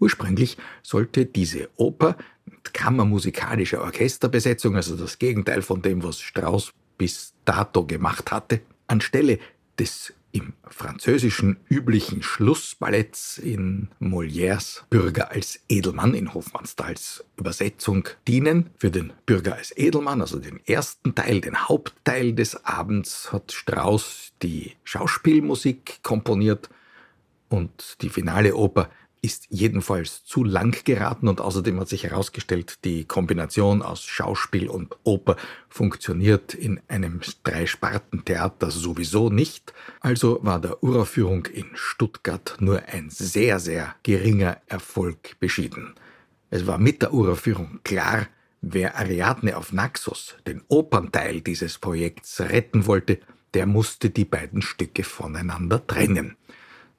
Ursprünglich 0.00 0.56
sollte 0.82 1.26
diese 1.26 1.68
Oper 1.76 2.16
mit 2.46 2.74
kammermusikalischer 2.74 3.82
Orchesterbesetzung, 3.82 4.76
also 4.76 4.96
das 4.96 5.18
Gegenteil 5.18 5.62
von 5.62 5.82
dem, 5.82 6.02
was 6.02 6.20
Strauss 6.20 6.72
bis 6.98 7.34
dato 7.44 7.84
gemacht 7.84 8.30
hatte, 8.30 8.60
anstelle 8.86 9.38
des 9.78 10.12
im 10.32 10.54
französischen 10.66 11.58
üblichen 11.68 12.22
Schlussballetts 12.22 13.38
in 13.38 13.90
Molières 14.00 14.82
Bürger 14.88 15.30
als 15.30 15.60
Edelmann 15.68 16.14
in 16.14 16.34
Hofmannsthals 16.34 17.24
Übersetzung 17.36 18.08
dienen. 18.26 18.70
Für 18.78 18.90
den 18.90 19.12
Bürger 19.26 19.54
als 19.56 19.76
Edelmann, 19.76 20.20
also 20.20 20.38
den 20.38 20.60
ersten 20.66 21.14
Teil, 21.14 21.40
den 21.40 21.68
Hauptteil 21.68 22.32
des 22.32 22.64
Abends, 22.64 23.32
hat 23.32 23.52
Strauss 23.52 24.32
die 24.42 24.72
Schauspielmusik 24.84 26.02
komponiert 26.02 26.70
und 27.48 27.98
die 28.00 28.08
finale 28.08 28.56
Oper 28.56 28.90
ist 29.22 29.46
jedenfalls 29.50 30.24
zu 30.24 30.42
lang 30.42 30.84
geraten 30.84 31.28
und 31.28 31.40
außerdem 31.40 31.78
hat 31.78 31.88
sich 31.88 32.02
herausgestellt, 32.02 32.84
die 32.84 33.04
Kombination 33.04 33.80
aus 33.80 34.02
Schauspiel 34.02 34.68
und 34.68 34.96
Oper 35.04 35.36
funktioniert 35.68 36.54
in 36.54 36.80
einem 36.88 37.20
Dreispartentheater 37.44 38.72
sowieso 38.72 39.30
nicht. 39.30 39.72
Also 40.00 40.40
war 40.42 40.60
der 40.60 40.82
Uraufführung 40.82 41.46
in 41.46 41.70
Stuttgart 41.74 42.56
nur 42.58 42.82
ein 42.86 43.10
sehr, 43.10 43.60
sehr 43.60 43.94
geringer 44.02 44.60
Erfolg 44.66 45.38
beschieden. 45.38 45.94
Es 46.50 46.66
war 46.66 46.78
mit 46.78 47.00
der 47.00 47.14
Uraufführung 47.14 47.78
klar, 47.84 48.26
wer 48.60 48.98
Ariadne 48.98 49.56
auf 49.56 49.72
Naxos, 49.72 50.34
den 50.48 50.62
Opernteil 50.66 51.42
dieses 51.42 51.78
Projekts, 51.78 52.40
retten 52.40 52.86
wollte, 52.86 53.20
der 53.54 53.66
musste 53.66 54.10
die 54.10 54.24
beiden 54.24 54.62
Stücke 54.62 55.04
voneinander 55.04 55.86
trennen. 55.86 56.36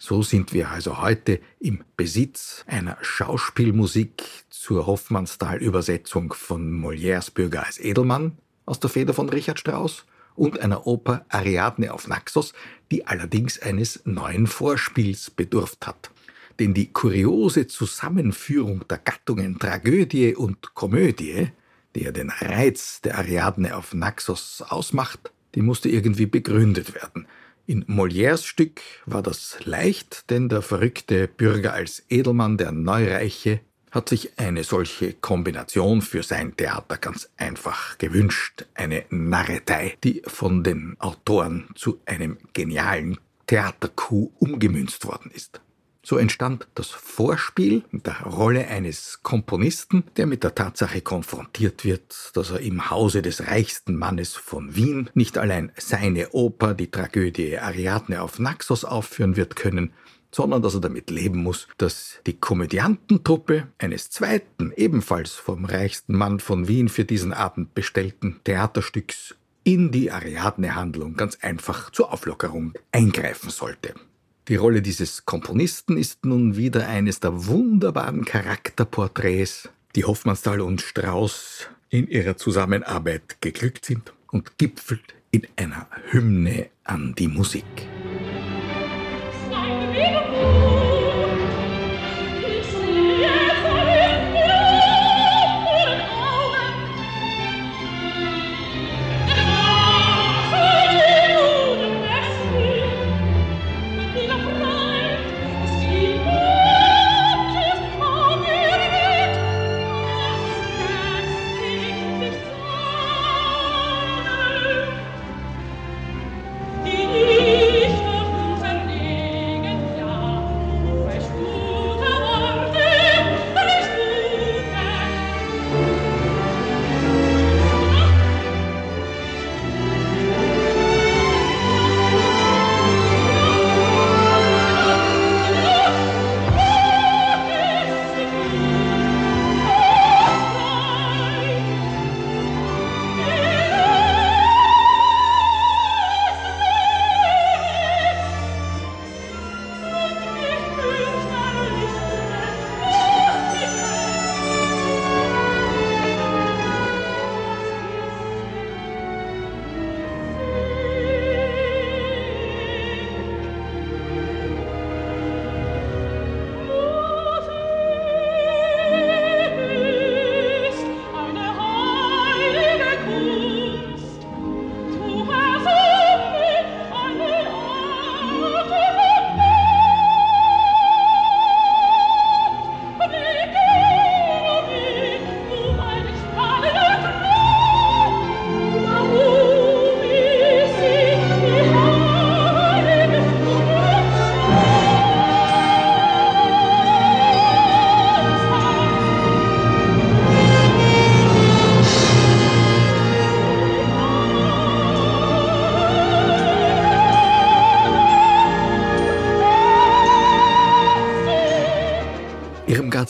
So 0.06 0.22
sind 0.22 0.52
wir 0.52 0.70
also 0.70 1.02
heute 1.02 1.40
im 1.62 1.82
Besitz 1.96 2.66
einer 2.68 2.98
Schauspielmusik 3.00 4.22
zur 4.50 4.86
Hoffmannsthal-Übersetzung 4.86 6.34
von 6.34 6.74
Molières 6.74 7.34
Bürger 7.34 7.66
als 7.66 7.80
Edelmann 7.80 8.38
aus 8.66 8.82
der 8.82 8.90
Feder 8.90 9.14
von 9.14 9.30
Richard 9.30 9.62
Strauss 9.62 10.04
und 10.36 10.60
einer 10.60 10.88
Oper 10.88 11.26
Ariadne 11.30 11.94
auf 11.94 12.10
Naxos, 12.10 12.52
die 12.92 13.08
allerdings 13.08 13.60
eines 13.60 14.02
neuen 14.04 14.46
Vorspiels 14.46 15.32
bedurft 15.32 15.88
hat. 15.88 16.12
Denn 16.60 16.74
die 16.74 16.92
kuriose 16.92 17.68
Zusammenführung 17.68 18.86
der 18.90 18.98
Gattungen 18.98 19.58
Tragödie 19.58 20.36
und 20.36 20.74
Komödie, 20.74 21.48
die 21.96 22.04
ja 22.04 22.12
den 22.12 22.30
Reiz 22.30 23.00
der 23.00 23.20
Ariadne 23.20 23.78
auf 23.78 23.94
Naxos 23.94 24.66
ausmacht, 24.68 25.32
die 25.56 25.62
musste 25.62 25.88
irgendwie 25.88 26.26
begründet 26.26 26.94
werden– 26.94 27.26
in 27.66 27.86
Molières 27.86 28.46
Stück 28.46 28.82
war 29.06 29.24
das 29.24 29.58
leicht, 29.64 30.30
denn 30.30 30.50
der 30.50 30.62
verrückte 30.62 31.28
Bürger 31.28 31.74
als 31.74 32.04
Edelmann, 32.10 32.58
der 32.58 32.72
Neureiche, 32.72 33.62
hat 33.92 34.10
sich 34.10 34.40
eine 34.40 34.64
solche 34.64 35.14
Kombination 35.14 36.02
für 36.02 36.24
sein 36.24 36.58
Theater 36.58 36.98
ganz 36.98 37.30
einfach 37.38 37.98
gewünscht. 38.00 38.66
Eine 38.74 39.06
Narretei, 39.10 39.98
die 40.04 40.24
von 40.26 40.64
den 40.64 40.96
Autoren 41.00 41.68
zu 41.76 42.02
einem 42.06 42.38
genialen 42.54 43.20
Theatercoup 43.46 44.34
umgemünzt 44.40 45.06
worden 45.06 45.32
ist. 45.32 45.62
So 46.06 46.18
entstand 46.18 46.68
das 46.76 46.90
Vorspiel 46.90 47.84
mit 47.92 48.06
der 48.08 48.24
Rolle 48.24 48.68
eines 48.68 49.22
Komponisten, 49.24 50.04
der 50.18 50.26
mit 50.26 50.44
der 50.44 50.54
Tatsache 50.54 51.00
konfrontiert 51.00 51.86
wird, 51.86 52.32
dass 52.34 52.52
er 52.52 52.60
im 52.60 52.90
Hause 52.90 53.22
des 53.22 53.48
reichsten 53.48 53.96
Mannes 53.96 54.36
von 54.36 54.76
Wien 54.76 55.10
nicht 55.14 55.38
allein 55.38 55.72
seine 55.78 56.32
Oper, 56.32 56.74
die 56.74 56.92
Tragödie 56.92 57.58
Ariadne 57.58 58.22
auf 58.22 58.38
Naxos 58.38 58.84
aufführen 58.84 59.38
wird 59.38 59.56
können, 59.56 59.94
sondern 60.30 60.62
dass 60.62 60.74
er 60.74 60.82
damit 60.82 61.10
leben 61.10 61.42
muss, 61.42 61.70
dass 61.78 62.20
die 62.26 62.38
Komödiantentruppe 62.38 63.68
eines 63.78 64.10
zweiten, 64.10 64.74
ebenfalls 64.76 65.32
vom 65.32 65.64
reichsten 65.64 66.18
Mann 66.18 66.42
von 66.42 66.68
Wien 66.68 66.90
für 66.90 67.06
diesen 67.06 67.32
Abend 67.32 67.74
bestellten 67.76 68.42
Theaterstücks 68.44 69.36
in 69.64 69.94
die 69.94 70.12
Ariadne-Handlung 70.12 71.16
ganz 71.16 71.38
einfach 71.42 71.92
zur 71.92 72.12
Auflockerung 72.12 72.74
eingreifen 72.92 73.50
sollte. 73.50 73.94
Die 74.50 74.58
Rolle 74.58 74.82
dieses 74.82 75.26
Komponisten 75.26 75.98
ist 75.98 76.26
nun 76.26 76.58
wieder 76.58 76.88
eines 76.88 77.22
der 77.22 77.48
wunderbaren 77.48 78.26
Charakterporträts, 78.26 79.70
die 79.96 80.04
Hoffmannsthal 80.04 80.60
und 80.60 80.82
Strauss 80.82 81.70
in 81.90 82.10
ihrer 82.10 82.36
Zusammenarbeit 82.36 83.38
geglückt 83.40 83.86
sind 83.86 84.12
und 84.32 84.58
gipfelt 84.58 85.14
in 85.32 85.48
einer 85.56 85.88
Hymne 86.12 86.68
an 86.84 87.16
die 87.18 87.30
Musik. 87.30 87.93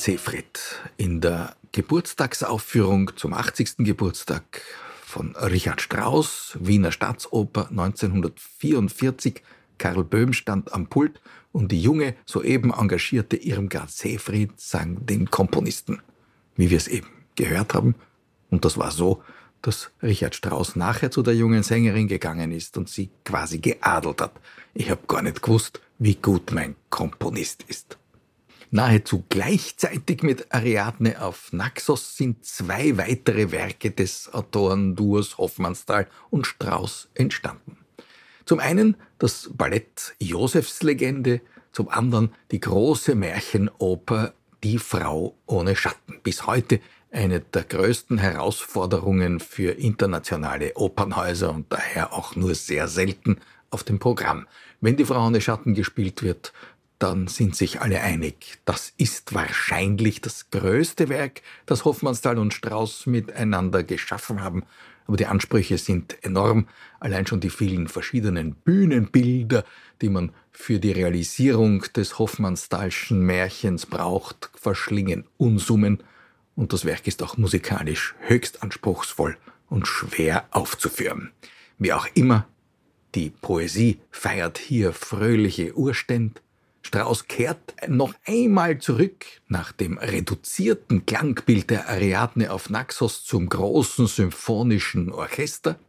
Seefried 0.03 0.59
in 0.97 1.21
der 1.21 1.55
Geburtstagsaufführung 1.71 3.11
zum 3.15 3.33
80. 3.33 3.77
Geburtstag 3.77 4.43
von 5.01 5.33
Richard 5.37 5.79
Strauss, 5.79 6.57
Wiener 6.59 6.91
Staatsoper 6.91 7.69
1944. 7.69 9.41
Karl 9.77 10.03
Böhm 10.03 10.33
stand 10.33 10.73
am 10.73 10.87
Pult 10.87 11.21
und 11.53 11.71
die 11.71 11.81
junge, 11.81 12.17
soeben 12.25 12.73
engagierte 12.73 13.37
Irmgard 13.37 13.91
Seefried 13.91 14.51
sang 14.59 15.05
den 15.05 15.31
Komponisten, 15.31 16.01
wie 16.57 16.69
wir 16.69 16.75
es 16.75 16.89
eben 16.89 17.07
gehört 17.37 17.73
haben. 17.73 17.95
Und 18.49 18.65
das 18.65 18.77
war 18.77 18.91
so, 18.91 19.23
dass 19.61 19.89
Richard 20.01 20.35
Strauss 20.35 20.75
nachher 20.75 21.11
zu 21.11 21.23
der 21.23 21.35
jungen 21.35 21.63
Sängerin 21.63 22.09
gegangen 22.09 22.51
ist 22.51 22.77
und 22.77 22.89
sie 22.89 23.09
quasi 23.23 23.59
geadelt 23.59 24.19
hat. 24.19 24.33
Ich 24.73 24.89
habe 24.89 25.07
gar 25.07 25.21
nicht 25.21 25.41
gewusst, 25.41 25.79
wie 25.97 26.15
gut 26.15 26.51
mein 26.51 26.75
Komponist 26.89 27.63
ist. 27.69 27.97
Nahezu 28.75 29.23
gleichzeitig 29.29 30.23
mit 30.23 30.51
Ariadne 30.51 31.21
auf 31.21 31.53
Naxos 31.53 32.17
sind 32.17 32.43
zwei 32.43 32.97
weitere 32.97 33.51
Werke 33.51 33.91
des 33.91 34.33
Autorenduos 34.33 35.37
Hoffmannsthal 35.37 36.07
und 36.31 36.47
Strauss 36.47 37.07
entstanden. 37.13 37.77
Zum 38.45 38.57
einen 38.57 38.97
das 39.19 39.51
Ballett 39.53 40.15
Josefslegende, 40.17 41.41
zum 41.71 41.87
anderen 41.87 42.33
die 42.49 42.61
große 42.61 43.13
Märchenoper 43.13 44.33
Die 44.63 44.79
Frau 44.79 45.35
ohne 45.45 45.75
Schatten. 45.75 46.19
Bis 46.23 46.47
heute 46.47 46.79
eine 47.11 47.41
der 47.41 47.65
größten 47.65 48.17
Herausforderungen 48.17 49.39
für 49.39 49.73
internationale 49.73 50.75
Opernhäuser 50.75 51.53
und 51.53 51.71
daher 51.71 52.11
auch 52.11 52.35
nur 52.35 52.55
sehr 52.55 52.87
selten 52.87 53.37
auf 53.69 53.83
dem 53.83 53.99
Programm. 53.99 54.47
Wenn 54.81 54.97
die 54.97 55.05
Frau 55.05 55.25
ohne 55.25 55.41
Schatten 55.41 55.73
gespielt 55.73 56.23
wird, 56.23 56.53
dann 56.99 57.27
sind 57.27 57.55
sich 57.55 57.81
alle 57.81 58.01
einig, 58.01 58.59
das 58.65 58.93
ist 58.97 59.33
wahrscheinlich 59.33 60.21
das 60.21 60.49
größte 60.51 61.09
Werk, 61.09 61.41
das 61.65 61.85
Hoffmannsthal 61.85 62.37
und 62.37 62.53
Strauss 62.53 63.05
miteinander 63.05 63.83
geschaffen 63.83 64.41
haben, 64.41 64.63
aber 65.05 65.17
die 65.17 65.25
Ansprüche 65.25 65.77
sind 65.77 66.23
enorm, 66.23 66.67
allein 66.99 67.27
schon 67.27 67.41
die 67.41 67.49
vielen 67.49 67.87
verschiedenen 67.87 68.55
Bühnenbilder, 68.55 69.65
die 70.01 70.09
man 70.09 70.31
für 70.51 70.79
die 70.79 70.91
Realisierung 70.91 71.83
des 71.95 72.19
Hoffmannstalschen 72.19 73.21
Märchens 73.21 73.85
braucht, 73.85 74.49
verschlingen 74.55 75.25
Unsummen, 75.37 76.03
und 76.55 76.71
das 76.71 76.85
Werk 76.85 77.07
ist 77.07 77.23
auch 77.23 77.35
musikalisch 77.35 78.13
höchst 78.19 78.61
anspruchsvoll 78.61 79.37
und 79.69 79.87
schwer 79.87 80.45
aufzuführen. 80.51 81.31
Wie 81.79 81.93
auch 81.93 82.07
immer, 82.13 82.47
die 83.15 83.31
Poesie 83.31 83.99
feiert 84.11 84.59
hier 84.59 84.93
fröhliche 84.93 85.75
Urständ, 85.75 86.42
Strauss 86.83 87.27
kehrt 87.27 87.75
noch 87.87 88.13
einmal 88.25 88.77
zurück 88.77 89.25
nach 89.47 89.71
dem 89.71 89.97
reduzierten 89.97 91.05
Klangbild 91.05 91.69
der 91.69 91.89
Ariadne 91.89 92.51
auf 92.51 92.69
Naxos 92.69 93.23
zum 93.23 93.49
großen 93.49 94.05
symphonischen 94.05 95.11
Orchester 95.11 95.79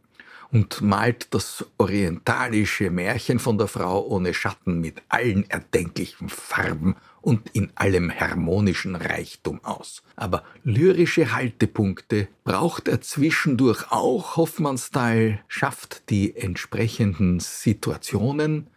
und 0.51 0.81
malt 0.81 1.27
das 1.31 1.65
orientalische 1.77 2.89
Märchen 2.89 3.39
von 3.39 3.57
der 3.57 3.67
Frau 3.67 4.05
ohne 4.07 4.33
Schatten 4.33 4.79
mit 4.79 5.01
allen 5.09 5.49
erdenklichen 5.49 6.29
Farben 6.29 6.95
und 7.21 7.49
in 7.53 7.71
allem 7.75 8.11
harmonischen 8.11 8.95
Reichtum 8.95 9.63
aus. 9.63 10.01
Aber 10.15 10.43
lyrische 10.63 11.33
Haltepunkte 11.33 12.29
braucht 12.43 12.87
er 12.87 13.01
zwischendurch 13.01 13.91
auch. 13.91 14.37
Hoffmannsthal 14.37 15.43
schafft 15.47 16.09
die 16.09 16.35
entsprechenden 16.35 17.39
Situationen, 17.39 18.67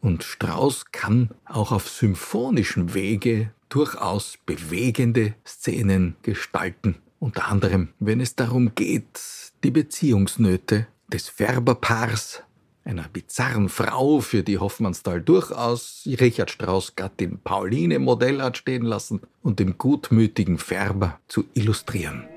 und 0.00 0.24
Strauss 0.24 0.86
kann 0.92 1.30
auch 1.44 1.72
auf 1.72 1.88
symphonischem 1.88 2.94
Wege 2.94 3.52
durchaus 3.68 4.38
bewegende 4.46 5.34
Szenen 5.46 6.16
gestalten, 6.22 6.96
unter 7.18 7.48
anderem 7.48 7.88
wenn 7.98 8.20
es 8.20 8.34
darum 8.36 8.74
geht, 8.74 9.20
die 9.64 9.70
Beziehungsnöte 9.70 10.86
des 11.08 11.28
Färberpaars, 11.28 12.42
einer 12.84 13.08
bizarren 13.08 13.68
Frau, 13.68 14.20
für 14.20 14.42
die 14.42 14.58
Hoffmannsthal 14.58 15.20
durchaus 15.20 16.02
Richard 16.06 16.50
Strauss 16.50 16.96
Gattin 16.96 17.38
Pauline 17.42 17.98
Modell 17.98 18.40
hat 18.40 18.56
stehen 18.56 18.84
lassen, 18.84 19.20
und 19.42 19.58
dem 19.58 19.76
gutmütigen 19.78 20.58
Färber 20.58 21.20
zu 21.28 21.44
illustrieren. 21.54 22.28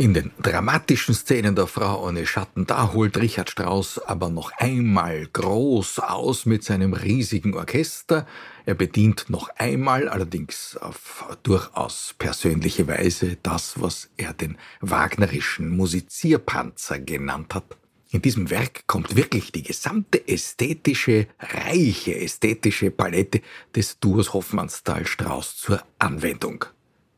In 0.00 0.14
den 0.14 0.30
dramatischen 0.40 1.12
Szenen 1.12 1.56
der 1.56 1.66
Frau 1.66 2.06
ohne 2.06 2.24
Schatten, 2.24 2.66
da 2.66 2.92
holt 2.92 3.16
Richard 3.16 3.50
Strauss 3.50 3.98
aber 3.98 4.30
noch 4.30 4.52
einmal 4.52 5.26
groß 5.26 5.98
aus 5.98 6.46
mit 6.46 6.62
seinem 6.62 6.92
riesigen 6.92 7.54
Orchester. 7.54 8.24
Er 8.64 8.76
bedient 8.76 9.28
noch 9.28 9.48
einmal, 9.56 10.08
allerdings 10.08 10.76
auf 10.76 11.24
durchaus 11.42 12.14
persönliche 12.16 12.86
Weise, 12.86 13.38
das, 13.42 13.82
was 13.82 14.08
er 14.16 14.34
den 14.34 14.56
wagnerischen 14.80 15.76
Musizierpanzer 15.76 17.00
genannt 17.00 17.56
hat. 17.56 17.76
In 18.10 18.22
diesem 18.22 18.50
Werk 18.50 18.86
kommt 18.86 19.16
wirklich 19.16 19.50
die 19.50 19.64
gesamte 19.64 20.28
ästhetische, 20.28 21.26
reiche 21.40 22.14
ästhetische 22.14 22.92
Palette 22.92 23.40
des 23.74 23.98
Duos 23.98 24.32
Hoffmannsthal-Strauss 24.32 25.56
zur 25.56 25.82
Anwendung. 25.98 26.66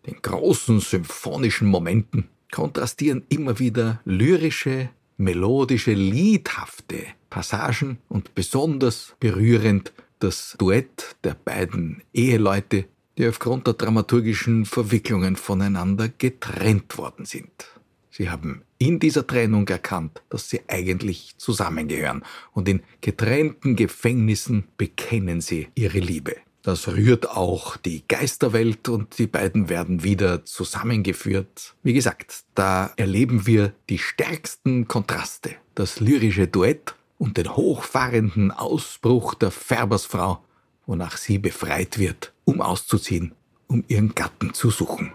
Den 0.06 0.22
großen 0.22 0.80
symphonischen 0.80 1.68
Momenten 1.68 2.30
kontrastieren 2.50 3.24
immer 3.28 3.58
wieder 3.58 4.00
lyrische, 4.04 4.90
melodische, 5.16 5.92
liedhafte 5.92 7.04
Passagen 7.28 7.98
und 8.08 8.34
besonders 8.34 9.14
berührend 9.20 9.92
das 10.18 10.56
Duett 10.58 11.16
der 11.24 11.34
beiden 11.34 12.02
Eheleute, 12.12 12.86
die 13.16 13.26
aufgrund 13.26 13.66
der 13.66 13.74
dramaturgischen 13.74 14.64
Verwicklungen 14.64 15.36
voneinander 15.36 16.08
getrennt 16.08 16.98
worden 16.98 17.24
sind. 17.24 17.50
Sie 18.10 18.28
haben 18.28 18.62
in 18.78 18.98
dieser 18.98 19.26
Trennung 19.26 19.68
erkannt, 19.68 20.22
dass 20.28 20.50
sie 20.50 20.60
eigentlich 20.68 21.34
zusammengehören 21.38 22.24
und 22.52 22.68
in 22.68 22.82
getrennten 23.00 23.76
Gefängnissen 23.76 24.64
bekennen 24.76 25.40
sie 25.40 25.68
ihre 25.74 26.00
Liebe. 26.00 26.36
Das 26.62 26.88
rührt 26.88 27.30
auch 27.30 27.78
die 27.78 28.06
Geisterwelt 28.06 28.88
und 28.88 29.18
die 29.18 29.26
beiden 29.26 29.68
werden 29.70 30.02
wieder 30.02 30.44
zusammengeführt. 30.44 31.74
Wie 31.82 31.94
gesagt, 31.94 32.44
da 32.54 32.92
erleben 32.96 33.46
wir 33.46 33.72
die 33.88 33.98
stärksten 33.98 34.86
Kontraste. 34.86 35.52
Das 35.74 36.00
lyrische 36.00 36.48
Duett 36.48 36.94
und 37.16 37.38
den 37.38 37.56
hochfahrenden 37.56 38.50
Ausbruch 38.50 39.34
der 39.34 39.50
Färbersfrau, 39.50 40.44
wonach 40.86 41.16
sie 41.16 41.38
befreit 41.38 41.98
wird, 41.98 42.32
um 42.44 42.60
auszuziehen, 42.60 43.32
um 43.66 43.84
ihren 43.88 44.14
Gatten 44.14 44.52
zu 44.52 44.70
suchen. 44.70 45.12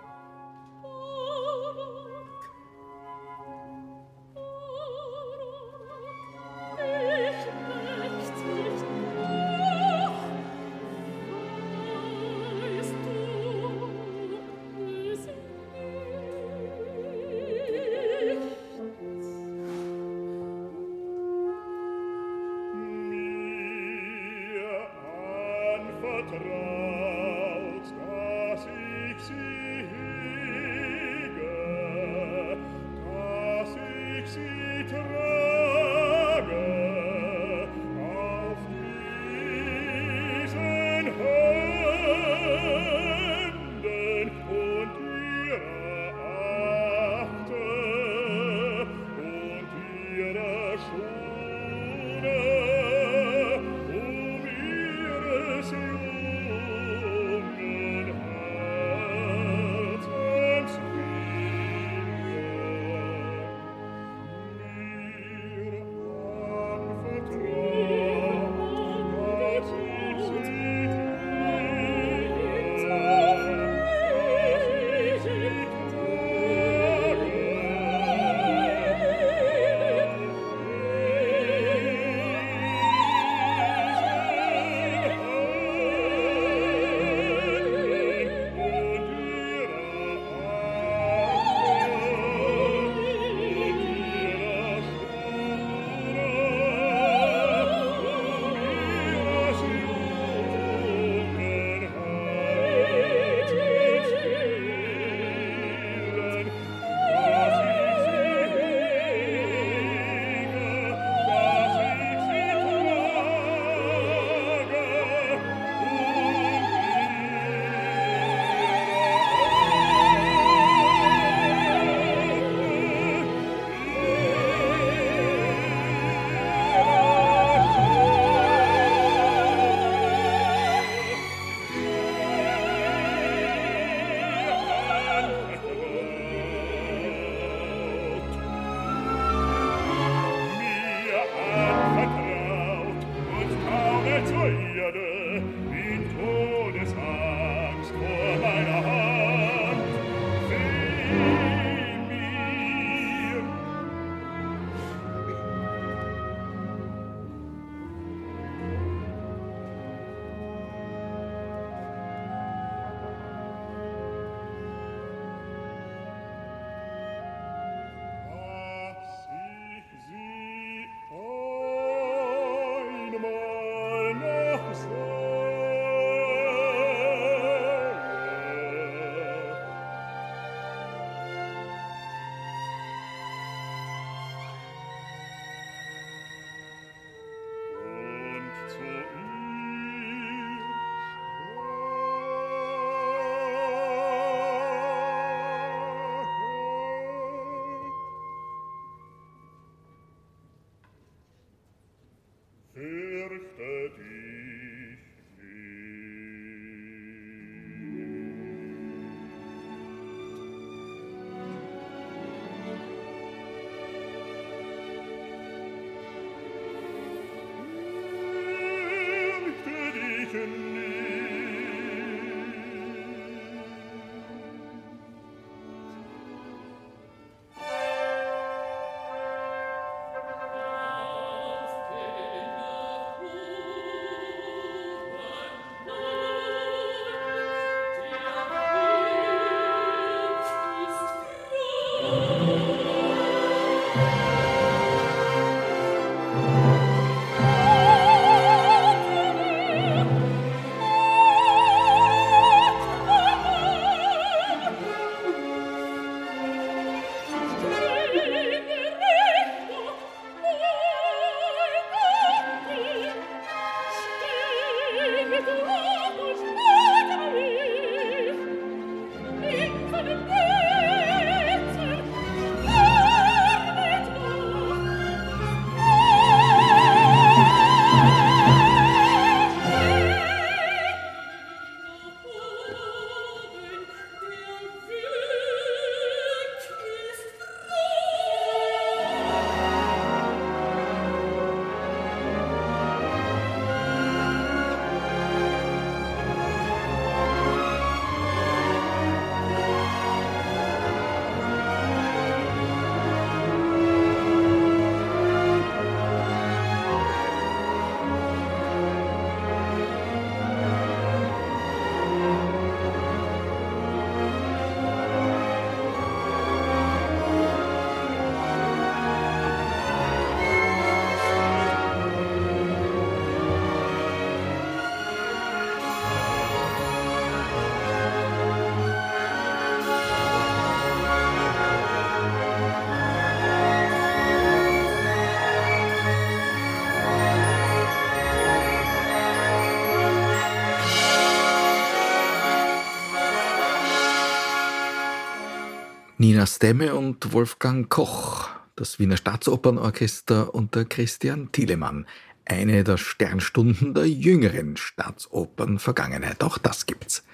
Nina 346.18 346.46
Stemme 346.48 346.96
und 346.96 347.34
Wolfgang 347.34 347.90
Koch, 347.90 348.48
das 348.78 349.00
Wiener 349.00 349.18
Staatsopernorchester 349.18 350.56
unter 350.56 350.86
Christian 350.86 351.52
Thielemann. 351.52 352.08
Eine 352.46 352.86
der 352.86 352.96
Sternstunden 352.96 353.94
der 353.94 354.08
jüngeren 354.08 354.78
Staatsopern-Vergangenheit. 354.78 356.42
Auch 356.42 356.58
das 356.58 356.86
gibt's. 356.86 357.26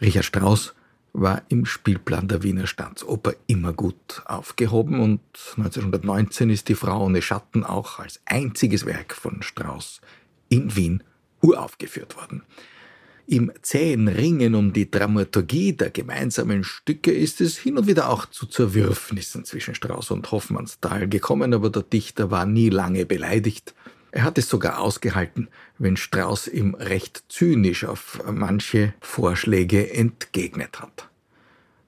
Richard 0.00 0.24
Strauss 0.24 0.74
war 1.12 1.42
im 1.46 1.66
Spielplan 1.66 2.26
der 2.26 2.42
Wiener 2.42 2.66
Staatsoper 2.66 3.34
immer 3.46 3.72
gut 3.72 4.22
aufgehoben 4.24 4.98
und 4.98 5.20
1919 5.56 6.50
ist 6.50 6.68
die 6.68 6.74
Frau 6.74 7.04
ohne 7.04 7.22
Schatten 7.22 7.62
auch 7.62 8.00
als 8.00 8.20
einziges 8.24 8.86
Werk 8.86 9.14
von 9.14 9.40
Strauss 9.42 10.00
in 10.48 10.74
Wien 10.74 11.04
uraufgeführt 11.42 12.16
worden. 12.16 12.42
Im 13.26 13.50
zähen 13.62 14.08
Ringen 14.08 14.54
um 14.54 14.74
die 14.74 14.90
Dramaturgie 14.90 15.72
der 15.72 15.88
gemeinsamen 15.88 16.62
Stücke 16.62 17.10
ist 17.10 17.40
es 17.40 17.56
hin 17.56 17.78
und 17.78 17.86
wieder 17.86 18.10
auch 18.10 18.26
zu 18.26 18.44
Zerwürfnissen 18.46 19.46
zwischen 19.46 19.74
Strauß 19.74 20.10
und 20.10 20.30
Hoffmannsthal 20.30 21.08
gekommen, 21.08 21.54
aber 21.54 21.70
der 21.70 21.84
Dichter 21.84 22.30
war 22.30 22.44
nie 22.44 22.68
lange 22.68 23.06
beleidigt. 23.06 23.74
Er 24.10 24.24
hat 24.24 24.36
es 24.36 24.50
sogar 24.50 24.78
ausgehalten, 24.78 25.48
wenn 25.78 25.96
Strauß 25.96 26.48
ihm 26.48 26.74
recht 26.74 27.24
zynisch 27.28 27.84
auf 27.84 28.22
manche 28.30 28.92
Vorschläge 29.00 29.90
entgegnet 29.92 30.80
hat. 30.80 31.08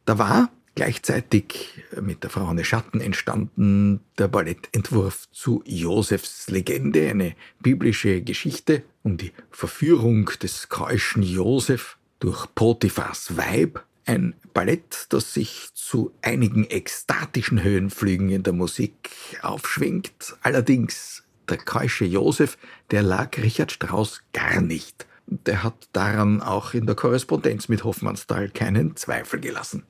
Da 0.07 0.19
war 0.19 0.51
gleichzeitig 0.77 1.83
mit 2.01 2.23
der 2.23 2.31
Frau 2.31 2.49
ohne 2.49 2.65
Schatten 2.65 3.01
entstanden 3.01 4.01
der 4.19 4.29
Ballettentwurf 4.29 5.27
zu 5.33 5.63
Josefs 5.67 6.49
Legende, 6.49 7.09
eine 7.09 7.35
biblische 7.61 8.21
Geschichte 8.21 8.85
um 9.03 9.17
die 9.17 9.33
Verführung 9.51 10.27
des 10.41 10.69
keuschen 10.69 11.23
Josef 11.23 11.97
durch 12.21 12.47
Potiphas 12.55 13.37
Weib, 13.37 13.83
ein 14.05 14.35
Ballett, 14.55 15.07
das 15.09 15.35
sich 15.35 15.71
zu 15.75 16.13
einigen 16.23 16.65
ekstatischen 16.65 17.63
Höhenflügen 17.63 18.31
in 18.31 18.43
der 18.43 18.53
Musik 18.53 19.11
aufschwingt. 19.43 20.37
Allerdings 20.43 21.25
der 21.49 21.57
keusche 21.57 22.05
Josef, 22.05 22.59
der 22.91 23.03
lag 23.03 23.37
Richard 23.39 23.73
Strauss 23.73 24.23
gar 24.33 24.61
nicht. 24.61 25.07
Der 25.27 25.63
hat 25.63 25.89
daran 25.93 26.41
auch 26.41 26.75
in 26.75 26.87
der 26.87 26.95
Korrespondenz 26.95 27.69
mit 27.69 27.83
Hoffmannsthal 27.83 28.51
keinen 28.51 28.97
Zweifel 28.97 29.41
gelassen. 29.41 29.85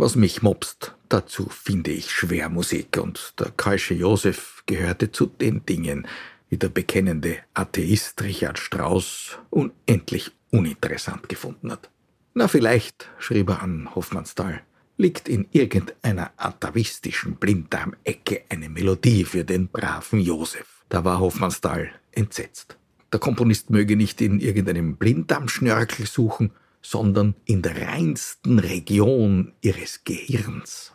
Was 0.00 0.16
mich 0.16 0.40
mobst, 0.40 0.94
dazu 1.10 1.50
finde 1.50 1.90
ich 1.90 2.10
Schwermusik 2.10 2.96
und 2.96 3.34
der 3.38 3.50
keusche 3.50 3.92
Josef 3.92 4.62
gehörte 4.64 5.12
zu 5.12 5.26
den 5.26 5.66
Dingen, 5.66 6.06
wie 6.48 6.56
der 6.56 6.70
bekennende 6.70 7.36
Atheist 7.52 8.22
Richard 8.22 8.58
Strauss 8.58 9.36
unendlich 9.50 10.30
uninteressant 10.52 11.28
gefunden 11.28 11.70
hat. 11.70 11.90
Na 12.32 12.48
vielleicht, 12.48 13.10
schrieb 13.18 13.50
er 13.50 13.60
an 13.60 13.94
Hoffmannsthal, 13.94 14.62
liegt 14.96 15.28
in 15.28 15.46
irgendeiner 15.52 16.30
atavistischen 16.38 17.34
Blinddarmecke 17.34 18.44
eine 18.48 18.70
Melodie 18.70 19.26
für 19.26 19.44
den 19.44 19.68
braven 19.68 20.20
Josef. 20.20 20.82
Da 20.88 21.04
war 21.04 21.20
Hoffmannsthal 21.20 21.90
entsetzt. 22.12 22.78
Der 23.12 23.20
Komponist 23.20 23.68
möge 23.68 23.96
nicht 23.96 24.22
in 24.22 24.40
irgendeinem 24.40 24.96
Blinddarmschnörkel 24.96 26.06
suchen, 26.06 26.52
sondern 26.82 27.34
in 27.44 27.62
der 27.62 27.88
reinsten 27.88 28.58
Region 28.58 29.52
ihres 29.60 30.04
Gehirns. 30.04 30.92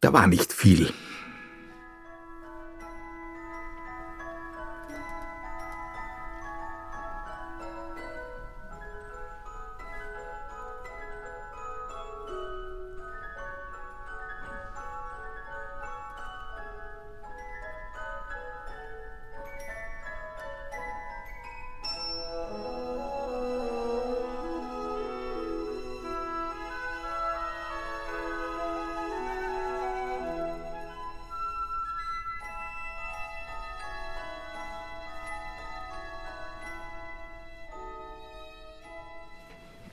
Da 0.00 0.12
war 0.12 0.26
nicht 0.26 0.52
viel, 0.52 0.92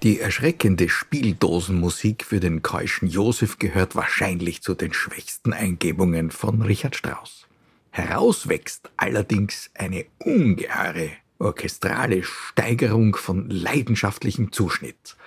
Die 0.04 0.20
erschreckende 0.20 0.90
Spieldosenmusik 0.90 2.26
für 2.26 2.40
den 2.40 2.64
keuschen 2.64 3.08
Josef 3.08 3.60
gehört 3.60 3.96
wahrscheinlich 3.96 4.64
zu 4.64 4.74
den 4.74 4.94
schwächsten 4.94 5.54
Eingebungen 5.54 6.32
von 6.32 6.64
Richard 6.64 6.96
Strauss. 6.96 7.46
Herauswächst 7.92 8.90
allerdings 8.98 9.70
eine 9.76 10.06
ungeheure 10.18 11.12
orchestrale 11.38 12.24
Steigerung 12.24 13.16
von 13.16 13.52
leidenschaftlichem 13.52 14.52
Zuschnitt. 14.52 15.18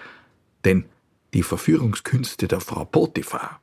Denn 0.64 0.86
die 1.34 1.44
Verführungskünste 1.44 2.48
der 2.48 2.60
Frau 2.60 2.84
Potiphar 2.84 3.60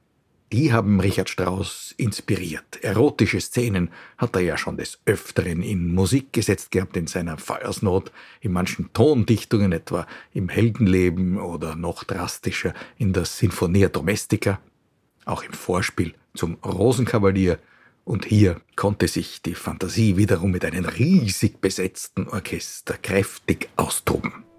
die 0.51 0.73
haben 0.73 0.99
Richard 0.99 1.29
Strauss 1.29 1.93
inspiriert. 1.97 2.83
Erotische 2.83 3.39
Szenen 3.39 3.89
hat 4.17 4.35
er 4.35 4.41
ja 4.41 4.57
schon 4.57 4.77
des 4.77 4.99
Öfteren 5.05 5.61
in 5.61 5.93
Musik 5.93 6.33
gesetzt 6.33 6.71
gehabt, 6.71 6.97
in 6.97 7.07
seiner 7.07 7.37
Feuersnot, 7.37 8.11
in 8.41 8.51
manchen 8.51 8.91
Tondichtungen, 8.93 9.71
etwa 9.71 10.05
im 10.33 10.49
Heldenleben 10.49 11.39
oder 11.39 11.75
noch 11.75 12.03
drastischer 12.03 12.73
in 12.97 13.13
der 13.13 13.25
Sinfonia 13.25 13.87
Domestica, 13.87 14.59
auch 15.25 15.43
im 15.43 15.53
Vorspiel 15.53 16.13
zum 16.33 16.55
Rosenkavalier. 16.55 17.57
Und 18.03 18.25
hier 18.25 18.59
konnte 18.75 19.07
sich 19.07 19.41
die 19.41 19.55
Fantasie 19.55 20.17
wiederum 20.17 20.51
mit 20.51 20.65
einem 20.65 20.85
riesig 20.85 21.61
besetzten 21.61 22.27
Orchester 22.27 22.97
kräftig 22.97 23.69
austoben. 23.77 24.50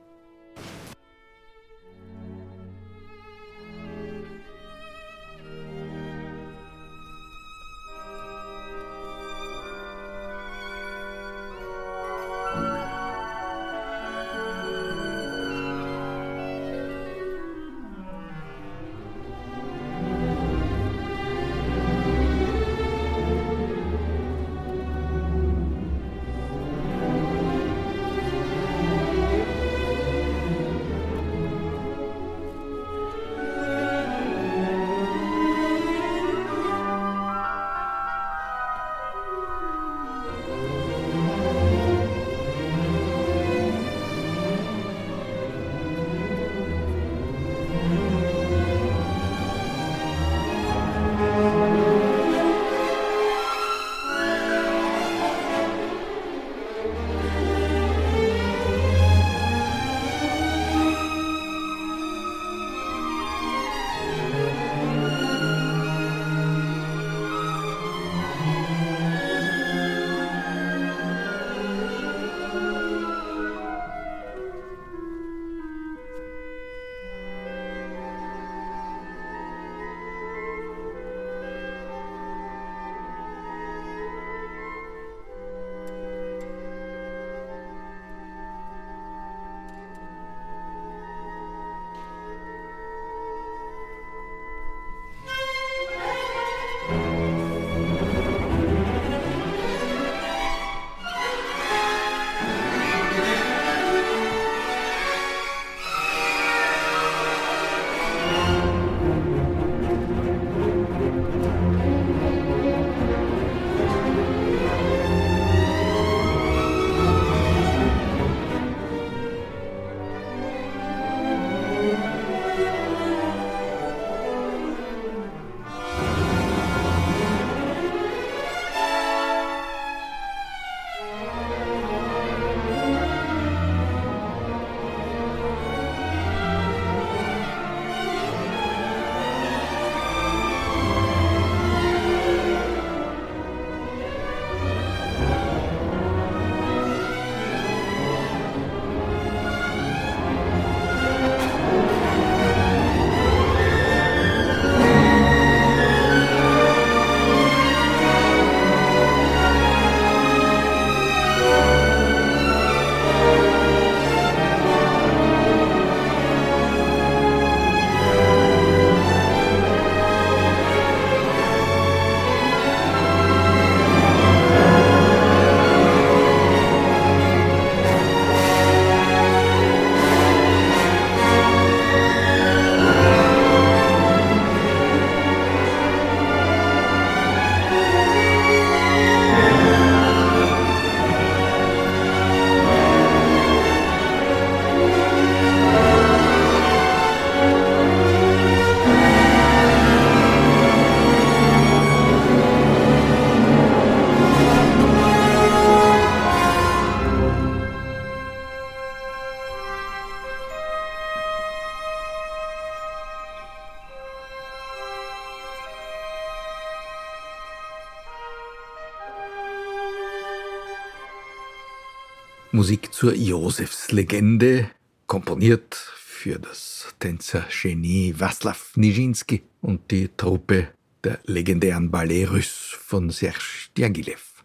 Musik 222.62 222.94
zur 222.94 223.12
Josefslegende, 223.12 224.70
komponiert 225.08 225.74
für 225.74 226.38
das 226.38 226.94
Tänzergenie 227.00 228.14
Waslaw 228.16 228.56
Nijinsky 228.76 229.42
und 229.62 229.90
die 229.90 230.08
Truppe 230.16 230.68
der 231.02 231.18
legendären 231.24 231.90
Ballet 231.90 232.30
Russe 232.30 232.76
von 232.78 233.10
Serge 233.10 233.68
Diaghilev. 233.76 234.44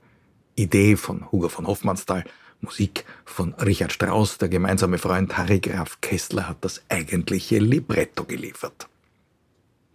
Idee 0.56 0.96
von 0.96 1.32
Hugo 1.32 1.48
von 1.48 1.68
Hofmannsthal, 1.68 2.24
Musik 2.62 3.06
von 3.24 3.54
Richard 3.54 3.94
Strauss, 3.94 4.40
der 4.40 4.50
gemeinsame 4.50 4.98
Freund 4.98 5.38
Harry 5.38 5.60
Graf 5.60 6.02
Kessler 6.02 6.50
hat 6.50 6.58
das 6.62 6.82
eigentliche 6.90 7.60
Libretto 7.60 8.24
geliefert. 8.24 8.88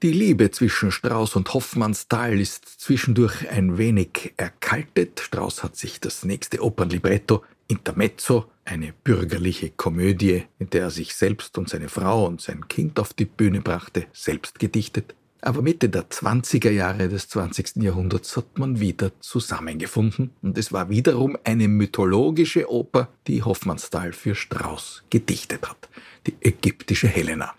Die 0.05 0.13
Liebe 0.13 0.53
zwischen 0.53 0.93
Strauss 0.93 1.35
und 1.35 1.53
Hoffmannsthal 1.53 2.39
ist 2.39 2.67
zwischendurch 2.81 3.49
ein 3.49 3.79
wenig 3.79 4.33
erkaltet. 4.37 5.19
Strauss 5.19 5.65
hat 5.65 5.75
sich 5.75 5.99
das 5.99 6.25
nächste 6.25 6.63
Opernlibretto 6.63 7.43
Intermezzo, 7.73 8.45
eine 8.67 8.93
bürgerliche 8.93 9.71
Komödie, 9.71 10.45
in 10.59 10.69
der 10.69 10.83
er 10.83 10.91
sich 10.91 11.15
selbst 11.15 11.57
und 11.57 11.71
seine 11.71 11.89
Frau 11.89 12.27
und 12.27 12.43
sein 12.43 12.69
Kind 12.69 13.01
auf 13.01 13.15
die 13.15 13.25
Bühne 13.25 13.63
brachte, 13.63 14.05
selbst 14.13 14.59
gedichtet. 14.59 15.15
Aber 15.41 15.63
Mitte 15.63 15.89
der 15.89 16.11
20er 16.11 16.71
Jahre 16.71 17.09
des 17.09 17.31
20. 17.31 17.77
Jahrhunderts 17.77 18.37
hat 18.37 18.59
man 18.59 18.79
wieder 18.79 19.19
zusammengefunden 19.21 20.33
und 20.43 20.59
es 20.59 20.71
war 20.71 20.91
wiederum 20.91 21.39
eine 21.45 21.67
mythologische 21.67 22.71
Oper, 22.71 23.09
die 23.27 23.43
Hoffmannsthal 23.43 24.13
für 24.13 24.35
Strauss 24.35 25.03
gedichtet 25.09 25.67
hat, 25.67 25.89
die 26.27 26.35
ägyptische 26.43 27.09
Helena. 27.09 27.55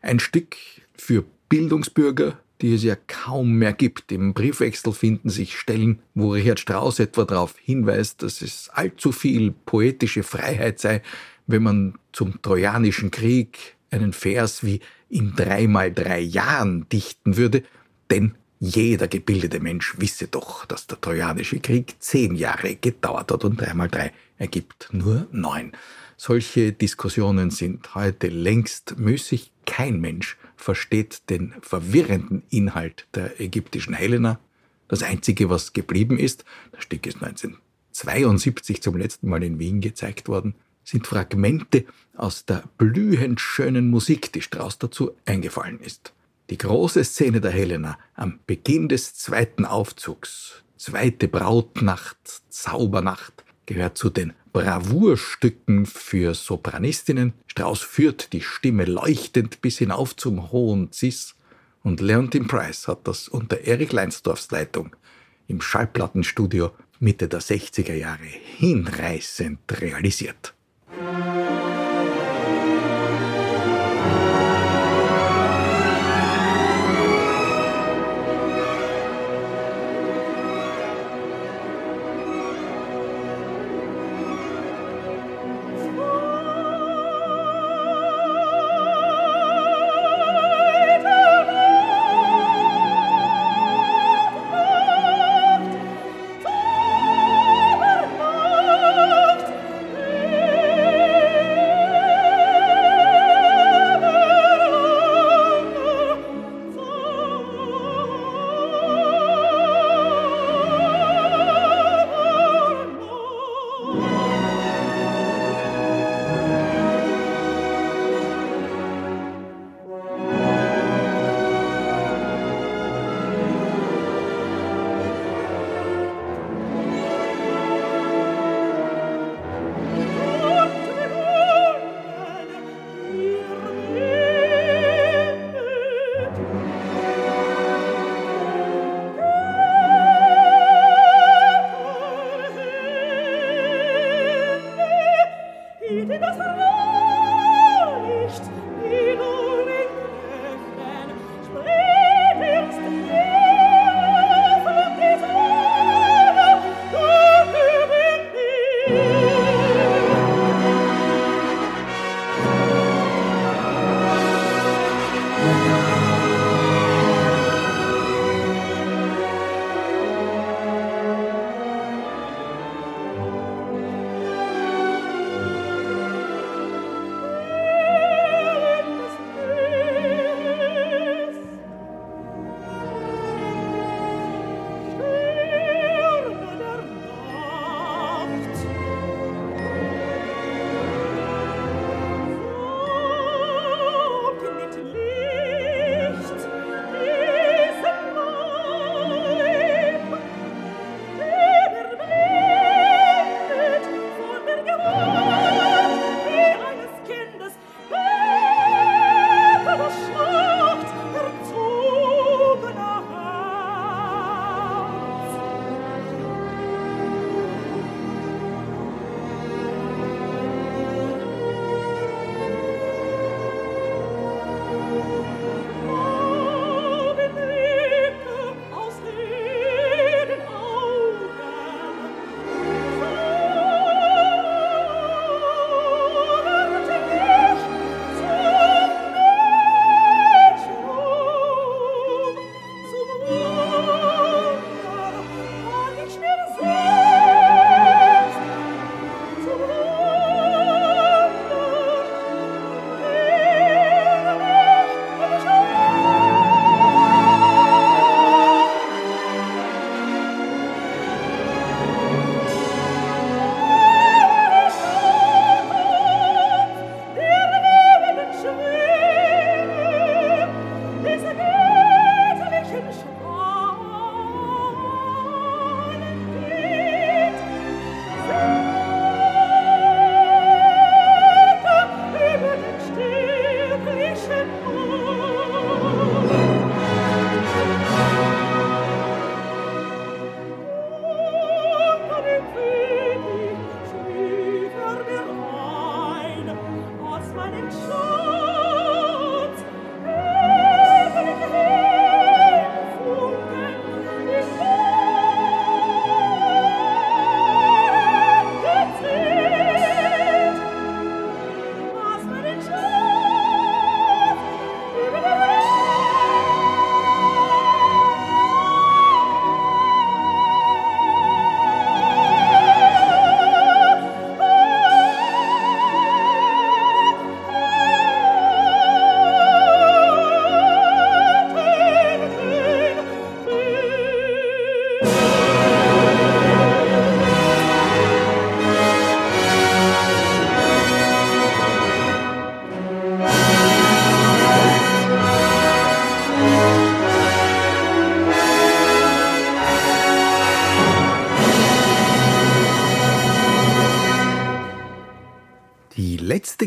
Ein 0.00 0.18
Stück 0.18 0.56
für 0.96 1.24
Bildungsbürger, 1.50 2.38
die 2.60 2.74
es 2.74 2.82
ja 2.82 2.96
kaum 3.06 3.52
mehr 3.52 3.72
gibt. 3.72 4.10
Im 4.12 4.34
Briefwechsel 4.34 4.92
finden 4.92 5.30
sich 5.30 5.58
Stellen, 5.58 6.00
wo 6.14 6.32
Richard 6.32 6.60
Strauss 6.60 6.98
etwa 6.98 7.24
darauf 7.24 7.54
hinweist, 7.58 8.22
dass 8.22 8.42
es 8.42 8.68
allzu 8.70 9.12
viel 9.12 9.52
poetische 9.52 10.22
Freiheit 10.22 10.78
sei, 10.78 11.02
wenn 11.46 11.62
man 11.62 11.94
zum 12.12 12.42
Trojanischen 12.42 13.10
Krieg 13.10 13.76
einen 13.90 14.12
Vers 14.12 14.64
wie 14.64 14.80
in 15.08 15.34
dreimal 15.34 15.92
drei 15.92 16.20
Jahren 16.20 16.88
dichten 16.90 17.36
würde, 17.36 17.62
denn 18.10 18.34
jeder 18.60 19.06
gebildete 19.06 19.60
Mensch 19.60 19.94
wisse 19.98 20.26
doch, 20.26 20.64
dass 20.66 20.86
der 20.86 21.00
Trojanische 21.00 21.60
Krieg 21.60 21.94
zehn 22.00 22.34
Jahre 22.34 22.74
gedauert 22.74 23.30
hat 23.30 23.44
und 23.44 23.60
dreimal 23.60 23.88
drei 23.88 24.12
ergibt 24.36 24.88
nur 24.92 25.28
neun. 25.30 25.72
Solche 26.16 26.72
Diskussionen 26.72 27.50
sind 27.50 27.94
heute 27.94 28.26
längst 28.26 28.98
müßig. 28.98 29.52
Kein 29.66 30.00
Mensch 30.00 30.36
versteht 30.56 31.30
den 31.30 31.54
verwirrenden 31.60 32.42
Inhalt 32.50 33.06
der 33.14 33.40
ägyptischen 33.40 33.94
Helena. 33.94 34.40
Das 34.88 35.04
Einzige, 35.04 35.50
was 35.50 35.72
geblieben 35.72 36.18
ist, 36.18 36.44
das 36.72 36.82
Stück 36.82 37.06
ist 37.06 37.22
1972 37.22 38.82
zum 38.82 38.96
letzten 38.96 39.28
Mal 39.28 39.44
in 39.44 39.60
Wien 39.60 39.80
gezeigt 39.80 40.26
worden, 40.26 40.54
sind 40.82 41.06
Fragmente 41.06 41.84
aus 42.16 42.46
der 42.46 42.64
blühend 42.78 43.40
schönen 43.40 43.90
Musik, 43.90 44.32
die 44.32 44.40
Strauss 44.40 44.78
dazu 44.78 45.12
eingefallen 45.26 45.78
ist. 45.80 46.12
Die 46.50 46.56
große 46.56 47.04
Szene 47.04 47.42
der 47.42 47.50
Helena 47.50 47.98
am 48.14 48.40
Beginn 48.46 48.88
des 48.88 49.14
zweiten 49.14 49.66
Aufzugs, 49.66 50.64
zweite 50.78 51.28
Brautnacht, 51.28 52.16
Zaubernacht, 52.48 53.44
gehört 53.66 53.98
zu 53.98 54.08
den 54.08 54.32
Bravourstücken 54.54 55.84
für 55.84 56.34
Sopranistinnen. 56.34 57.34
Strauss 57.48 57.82
führt 57.82 58.32
die 58.32 58.40
Stimme 58.40 58.86
leuchtend 58.86 59.60
bis 59.60 59.76
hinauf 59.76 60.16
zum 60.16 60.50
hohen 60.50 60.90
Cis 60.90 61.34
und 61.82 62.00
Leontin 62.00 62.46
Price 62.46 62.88
hat 62.88 63.06
das 63.06 63.28
unter 63.28 63.60
Erich 63.60 63.92
Leinsdorfs 63.92 64.50
Leitung 64.50 64.96
im 65.48 65.60
Schallplattenstudio 65.60 66.70
Mitte 66.98 67.28
der 67.28 67.40
60er 67.40 67.94
Jahre 67.94 68.24
hinreißend 68.24 69.60
realisiert. 69.80 70.54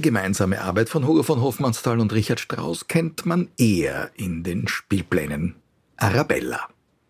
Gemeinsame 0.02 0.62
Arbeit 0.62 0.90
von 0.90 1.08
Hugo 1.08 1.24
von 1.24 1.42
Hofmannsthal 1.42 2.00
und 2.00 2.14
Richard 2.14 2.40
Strauss 2.40 2.88
kennt 2.88 3.26
man 3.26 3.50
eher 3.58 4.12
in 4.16 4.44
den 4.44 4.68
Spielplänen. 4.68 5.56
Arabella. 5.96 6.68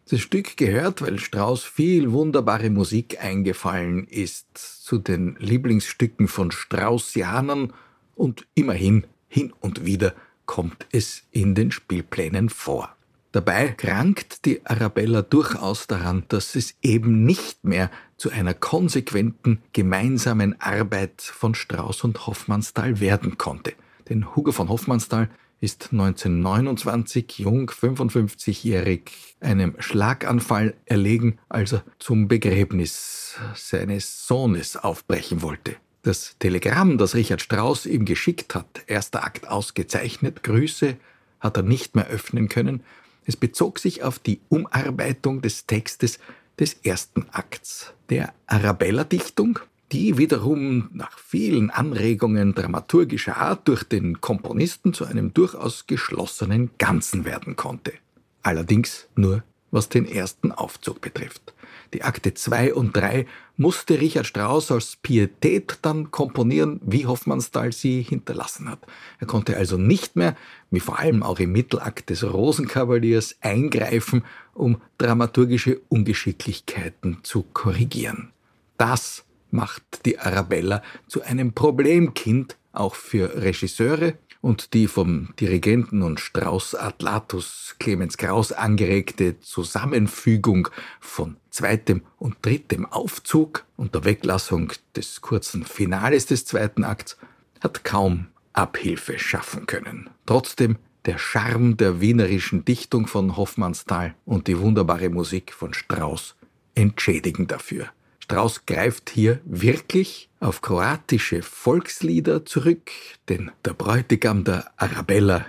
Das 0.09 0.19
Stück 0.19 0.57
gehört, 0.57 1.01
weil 1.01 1.19
Strauss 1.19 1.63
viel 1.63 2.11
wunderbare 2.11 2.69
Musik 2.69 3.23
eingefallen 3.23 4.05
ist, 4.07 4.57
zu 4.57 4.97
den 4.97 5.37
Lieblingsstücken 5.39 6.27
von 6.27 6.51
Straussianern 6.51 7.71
und 8.15 8.45
immerhin 8.53 9.07
hin 9.27 9.53
und 9.61 9.85
wieder 9.85 10.13
kommt 10.45 10.85
es 10.91 11.23
in 11.31 11.55
den 11.55 11.71
Spielplänen 11.71 12.49
vor. 12.49 12.95
Dabei 13.31 13.69
krankt 13.69 14.45
die 14.45 14.65
Arabella 14.65 15.21
durchaus 15.21 15.87
daran, 15.87 16.23
dass 16.27 16.55
es 16.55 16.75
eben 16.81 17.23
nicht 17.23 17.63
mehr 17.63 17.89
zu 18.17 18.29
einer 18.29 18.53
konsequenten 18.53 19.61
gemeinsamen 19.71 20.59
Arbeit 20.59 21.21
von 21.21 21.55
Strauß 21.55 22.03
und 22.03 22.27
Hoffmannsthal 22.27 22.99
werden 22.99 23.37
konnte. 23.37 23.73
Denn 24.09 24.35
Hugo 24.35 24.51
von 24.51 24.67
Hoffmannsthal 24.67 25.29
ist 25.61 25.89
1929 25.91 27.39
jung, 27.39 27.69
55-jährig, 27.69 29.11
einem 29.39 29.75
Schlaganfall 29.79 30.73
erlegen, 30.85 31.37
als 31.47 31.73
er 31.73 31.83
zum 31.99 32.27
Begräbnis 32.27 33.35
seines 33.55 34.27
Sohnes 34.27 34.75
aufbrechen 34.75 35.41
wollte. 35.41 35.75
Das 36.01 36.35
Telegramm, 36.39 36.97
das 36.97 37.13
Richard 37.13 37.41
Strauss 37.41 37.85
ihm 37.85 38.05
geschickt 38.05 38.55
hat, 38.55 38.81
erster 38.87 39.23
Akt 39.23 39.47
ausgezeichnet, 39.47 40.43
Grüße, 40.43 40.97
hat 41.39 41.57
er 41.57 41.63
nicht 41.63 41.95
mehr 41.95 42.07
öffnen 42.07 42.49
können. 42.49 42.83
Es 43.25 43.35
bezog 43.35 43.79
sich 43.79 44.03
auf 44.03 44.19
die 44.19 44.41
Umarbeitung 44.49 45.41
des 45.41 45.65
Textes 45.65 46.19
des 46.59 46.73
ersten 46.83 47.27
Akts 47.31 47.93
der 48.09 48.33
Arabella-Dichtung, 48.47 49.59
die 49.91 50.17
wiederum 50.17 50.89
nach 50.93 51.17
vielen 51.17 51.69
Anregungen 51.69 52.53
dramaturgischer 52.53 53.37
Art 53.37 53.67
durch 53.67 53.83
den 53.83 54.21
Komponisten 54.21 54.93
zu 54.93 55.05
einem 55.05 55.33
durchaus 55.33 55.87
geschlossenen 55.87 56.71
Ganzen 56.77 57.25
werden 57.25 57.55
konnte. 57.55 57.93
Allerdings 58.41 59.07
nur 59.15 59.43
was 59.71 59.89
den 59.89 60.05
ersten 60.05 60.51
Aufzug 60.51 61.01
betrifft. 61.01 61.53
Die 61.93 62.03
Akte 62.03 62.33
2 62.33 62.73
und 62.73 62.95
3 62.95 63.25
musste 63.57 63.99
Richard 63.99 64.25
Strauss 64.25 64.71
als 64.71 64.95
Pietät 64.95 65.79
dann 65.81 66.09
komponieren, 66.09 66.79
wie 66.83 67.05
Hoffmannsthal 67.05 67.73
sie 67.73 68.01
hinterlassen 68.01 68.69
hat. 68.69 68.79
Er 69.19 69.27
konnte 69.27 69.57
also 69.57 69.77
nicht 69.77 70.15
mehr, 70.15 70.37
wie 70.69 70.79
vor 70.79 70.99
allem 70.99 71.21
auch 71.21 71.39
im 71.39 71.51
Mittelakt 71.51 72.09
des 72.09 72.23
Rosenkavaliers, 72.23 73.35
eingreifen, 73.41 74.23
um 74.53 74.81
dramaturgische 74.97 75.81
Ungeschicklichkeiten 75.89 77.19
zu 77.23 77.43
korrigieren. 77.53 78.31
Das 78.77 79.25
macht 79.51 80.05
die 80.05 80.17
Arabella 80.17 80.81
zu 81.07 81.21
einem 81.21 81.53
Problemkind 81.53 82.57
auch 82.71 82.95
für 82.95 83.43
Regisseure 83.43 84.15
und 84.41 84.73
die 84.73 84.87
vom 84.87 85.29
Dirigenten 85.39 86.01
und 86.01 86.19
Strauß-Atlatus 86.19 87.75
Clemens 87.79 88.17
Kraus 88.17 88.51
angeregte 88.51 89.39
Zusammenfügung 89.39 90.67
von 90.99 91.37
zweitem 91.51 92.01
und 92.17 92.37
drittem 92.41 92.85
Aufzug 92.85 93.65
und 93.77 93.93
der 93.95 94.03
Weglassung 94.03 94.73
des 94.95 95.21
kurzen 95.21 95.63
Finales 95.63 96.25
des 96.25 96.45
zweiten 96.45 96.83
Akts 96.83 97.17
hat 97.61 97.83
kaum 97.83 98.27
Abhilfe 98.53 99.19
schaffen 99.19 99.67
können. 99.67 100.09
Trotzdem 100.25 100.77
der 101.05 101.17
Charme 101.17 101.77
der 101.77 102.01
wienerischen 102.01 102.65
Dichtung 102.65 103.07
von 103.07 103.37
Hoffmannsthal 103.37 104.15
und 104.25 104.47
die 104.47 104.59
wunderbare 104.59 105.09
Musik 105.09 105.53
von 105.53 105.73
Strauss 105.73 106.35
entschädigen 106.75 107.47
dafür. 107.47 107.87
Strauss 108.23 108.65
greift 108.65 109.09
hier 109.09 109.41
wirklich 109.43 110.29
auf 110.39 110.61
kroatische 110.61 111.41
Volkslieder 111.41 112.45
zurück, 112.45 112.91
denn 113.27 113.51
der 113.65 113.73
Bräutigam 113.73 114.43
der 114.43 114.71
Arabella 114.77 115.45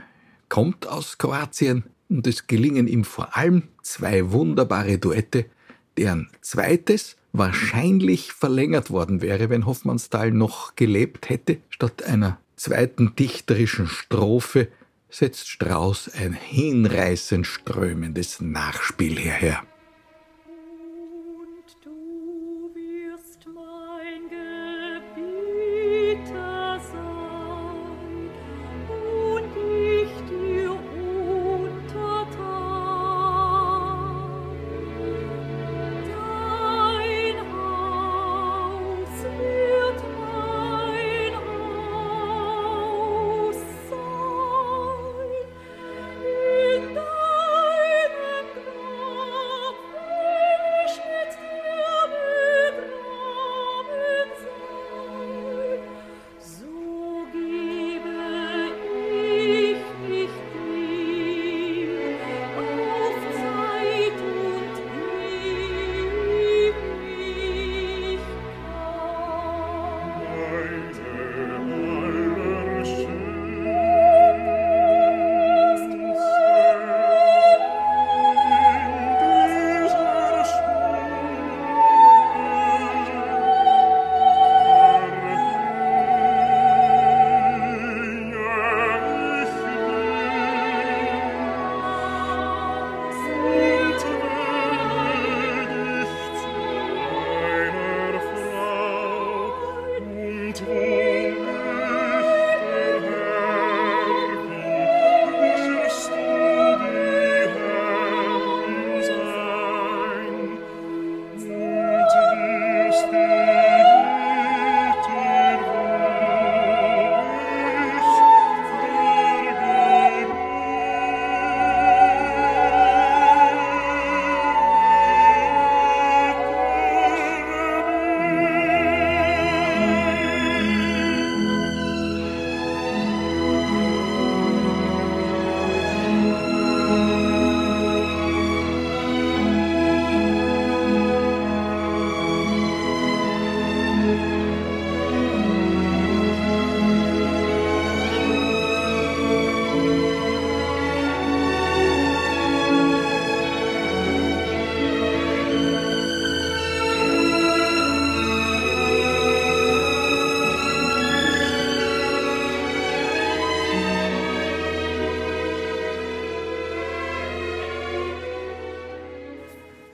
kommt 0.49 0.87
aus 0.87 1.19
Kroatien 1.19 1.85
und 2.09 2.27
es 2.27 2.47
gelingen 2.47 2.89
ihm 2.89 3.05
vor 3.05 3.37
allem 3.37 3.69
zwei 3.83 4.33
wunderbare 4.33 4.99
Duette, 4.99 5.47
deren 5.97 6.29
zweites 6.41 7.17
wahrscheinlich 7.33 8.33
verlängert 8.33 8.91
worden 8.91 9.23
wäre, 9.23 9.49
wenn 9.49 9.67
Hoffmannsthal 9.67 10.31
noch 10.31 10.77
gelebt 10.77 11.29
hätte. 11.29 11.59
Statt 11.71 12.03
einer 12.03 12.39
zweiten 12.57 13.15
dichterischen 13.17 13.87
Strophe 13.87 14.69
setzt 15.09 15.49
Strauss 15.49 16.11
ein 16.13 16.33
hinreißend 16.33 17.47
strömendes 17.47 18.41
Nachspiel 18.41 19.19
hierher. 19.19 19.63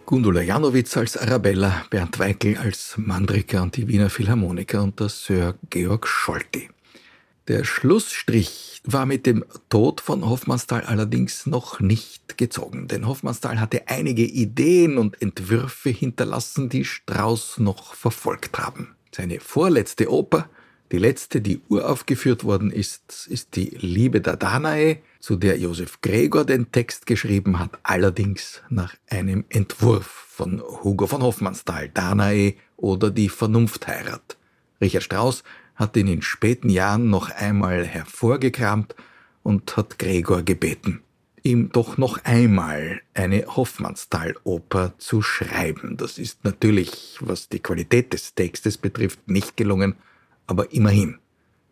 Gundula 0.09 0.41
Janowitz 0.41 0.97
als 0.97 1.19
Arabella, 1.19 1.85
Bernd 1.91 2.19
Weikel 2.19 2.57
als 2.57 2.95
Mandrika 2.97 3.61
und 3.61 3.77
die 3.77 3.89
Wiener 3.89 4.09
Philharmoniker 4.09 4.83
unter 4.83 5.11
Sir 5.11 5.57
Georg 5.69 6.09
Scholti. 6.09 6.71
Der 7.47 7.63
Schlussstrich 7.63 8.81
war 8.85 9.05
mit 9.05 9.27
dem 9.27 9.45
Tod 9.69 10.01
von 10.01 10.27
Hoffmannsthal 10.27 10.85
allerdings 10.85 11.45
noch 11.45 11.81
nicht 11.81 12.39
gezogen, 12.39 12.89
denn 12.89 13.07
Hoffmannsthal 13.07 13.61
hatte 13.61 13.87
einige 13.89 14.23
Ideen 14.23 14.97
und 14.97 15.21
Entwürfe 15.21 15.91
hinterlassen, 15.91 16.71
die 16.71 16.87
Strauss 16.87 17.59
noch 17.59 17.93
verfolgt 17.93 18.59
haben. 18.59 18.97
Seine 19.15 19.41
vorletzte 19.41 20.11
Oper, 20.11 20.49
die 20.91 20.97
letzte, 20.97 21.43
die 21.43 21.61
uraufgeführt 21.69 22.45
worden 22.45 22.71
ist, 22.71 23.27
ist 23.27 23.57
die 23.57 23.77
Liebe 23.79 24.23
der 24.23 24.39
Danae, 24.39 25.03
zu 25.21 25.37
der 25.37 25.59
Josef 25.59 26.01
Gregor 26.01 26.45
den 26.45 26.71
Text 26.71 27.07
geschrieben 27.07 27.59
hat, 27.59 27.79
allerdings 27.83 28.63
nach 28.69 28.95
einem 29.11 29.45
Entwurf 29.49 30.07
von 30.07 30.63
Hugo 30.63 31.07
von 31.07 31.23
Hoffmannsthal, 31.23 31.89
Danae 31.89 32.57
oder 32.77 33.11
die 33.11 33.29
Vernunftheirat. 33.29 34.37
Richard 34.81 35.03
Strauss 35.03 35.43
hat 35.75 35.97
ihn 35.97 36.07
in 36.07 36.23
späten 36.23 36.71
Jahren 36.71 37.11
noch 37.11 37.31
einmal 37.31 37.85
hervorgekramt 37.85 38.95
und 39.43 39.77
hat 39.77 39.99
Gregor 39.99 40.43
gebeten, 40.43 41.03
ihm 41.43 41.71
doch 41.71 41.99
noch 41.99 42.25
einmal 42.25 43.01
eine 43.15 43.47
Hoffmannsthal-Oper 43.47 44.95
zu 44.99 45.23
schreiben. 45.23 45.97
Das 45.97 46.19
ist 46.19 46.45
natürlich, 46.45 47.17
was 47.21 47.49
die 47.49 47.61
Qualität 47.61 48.13
des 48.13 48.35
Textes 48.35 48.77
betrifft, 48.77 49.29
nicht 49.29 49.57
gelungen, 49.57 49.95
aber 50.47 50.73
immerhin. 50.73 51.19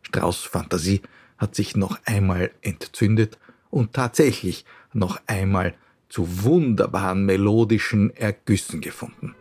Strauss 0.02 0.42
Fantasie 0.42 1.02
hat 1.38 1.54
sich 1.54 1.76
noch 1.76 1.98
einmal 2.04 2.50
entzündet 2.62 3.38
und 3.70 3.92
tatsächlich 3.92 4.64
noch 4.92 5.20
einmal 5.26 5.74
zu 6.08 6.44
wunderbaren 6.44 7.24
melodischen 7.24 8.14
Ergüssen 8.16 8.80
gefunden. 8.80 9.34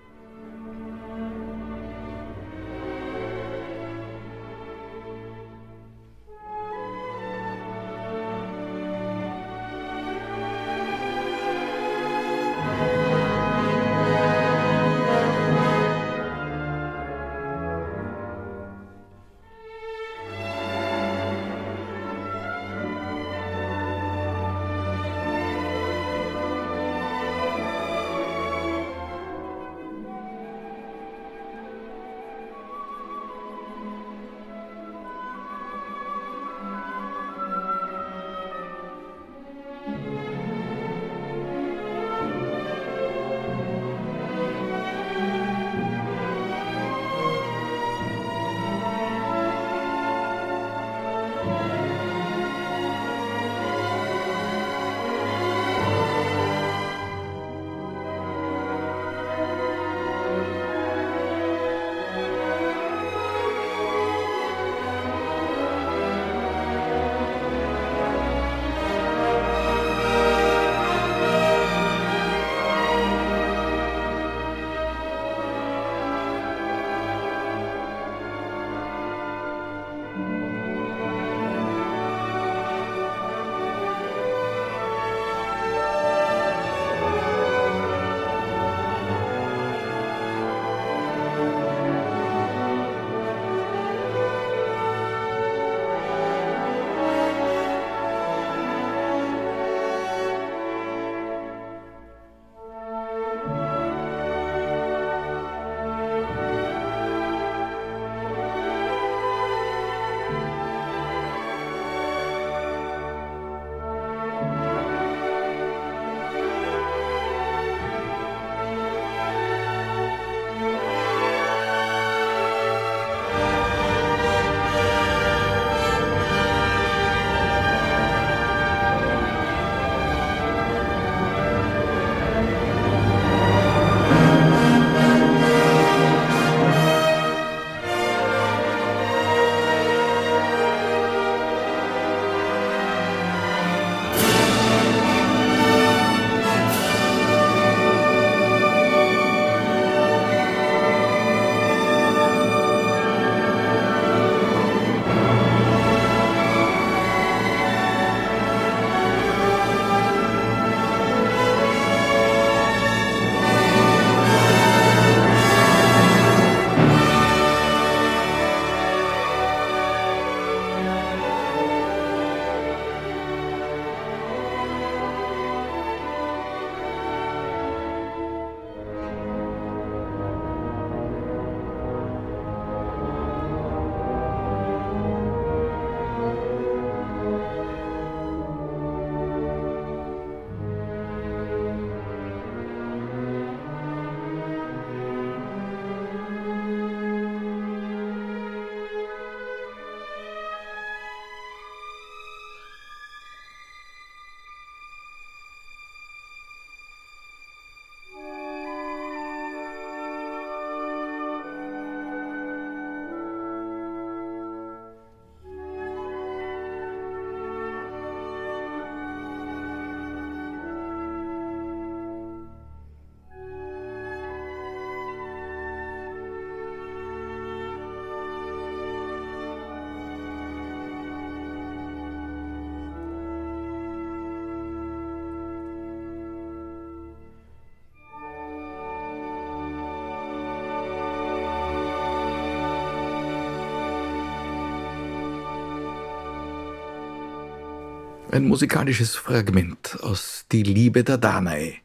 Ein 248.36 248.50
musikalisches 248.50 249.16
Fragment 249.16 249.98
aus 250.02 250.44
Die 250.52 250.64
Liebe 250.64 251.06
der 251.06 251.18
Danae. 251.18 251.76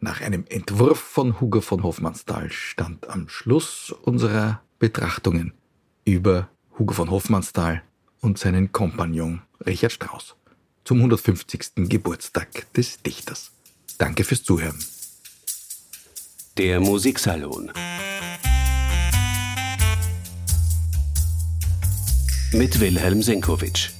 Nach 0.00 0.22
einem 0.22 0.46
Entwurf 0.48 0.98
von 0.98 1.38
Hugo 1.38 1.60
von 1.60 1.82
Hofmannsthal 1.82 2.50
stand 2.50 3.10
am 3.10 3.28
Schluss 3.28 3.94
unserer 4.04 4.62
Betrachtungen 4.78 5.52
über 6.06 6.48
Hugo 6.78 6.94
von 6.94 7.10
Hofmannsthal 7.10 7.82
und 8.22 8.38
seinen 8.38 8.72
Kompagnon 8.72 9.42
Richard 9.66 9.92
Strauss 9.92 10.34
zum 10.82 10.96
150. 10.96 11.90
Geburtstag 11.90 12.72
des 12.72 13.02
Dichters. 13.02 13.50
Danke 13.98 14.24
fürs 14.24 14.42
Zuhören. 14.42 14.78
Der 16.56 16.80
Musiksalon. 16.80 17.70
Mit 22.54 22.80
Wilhelm 22.80 23.20
Senkowitsch. 23.20 23.97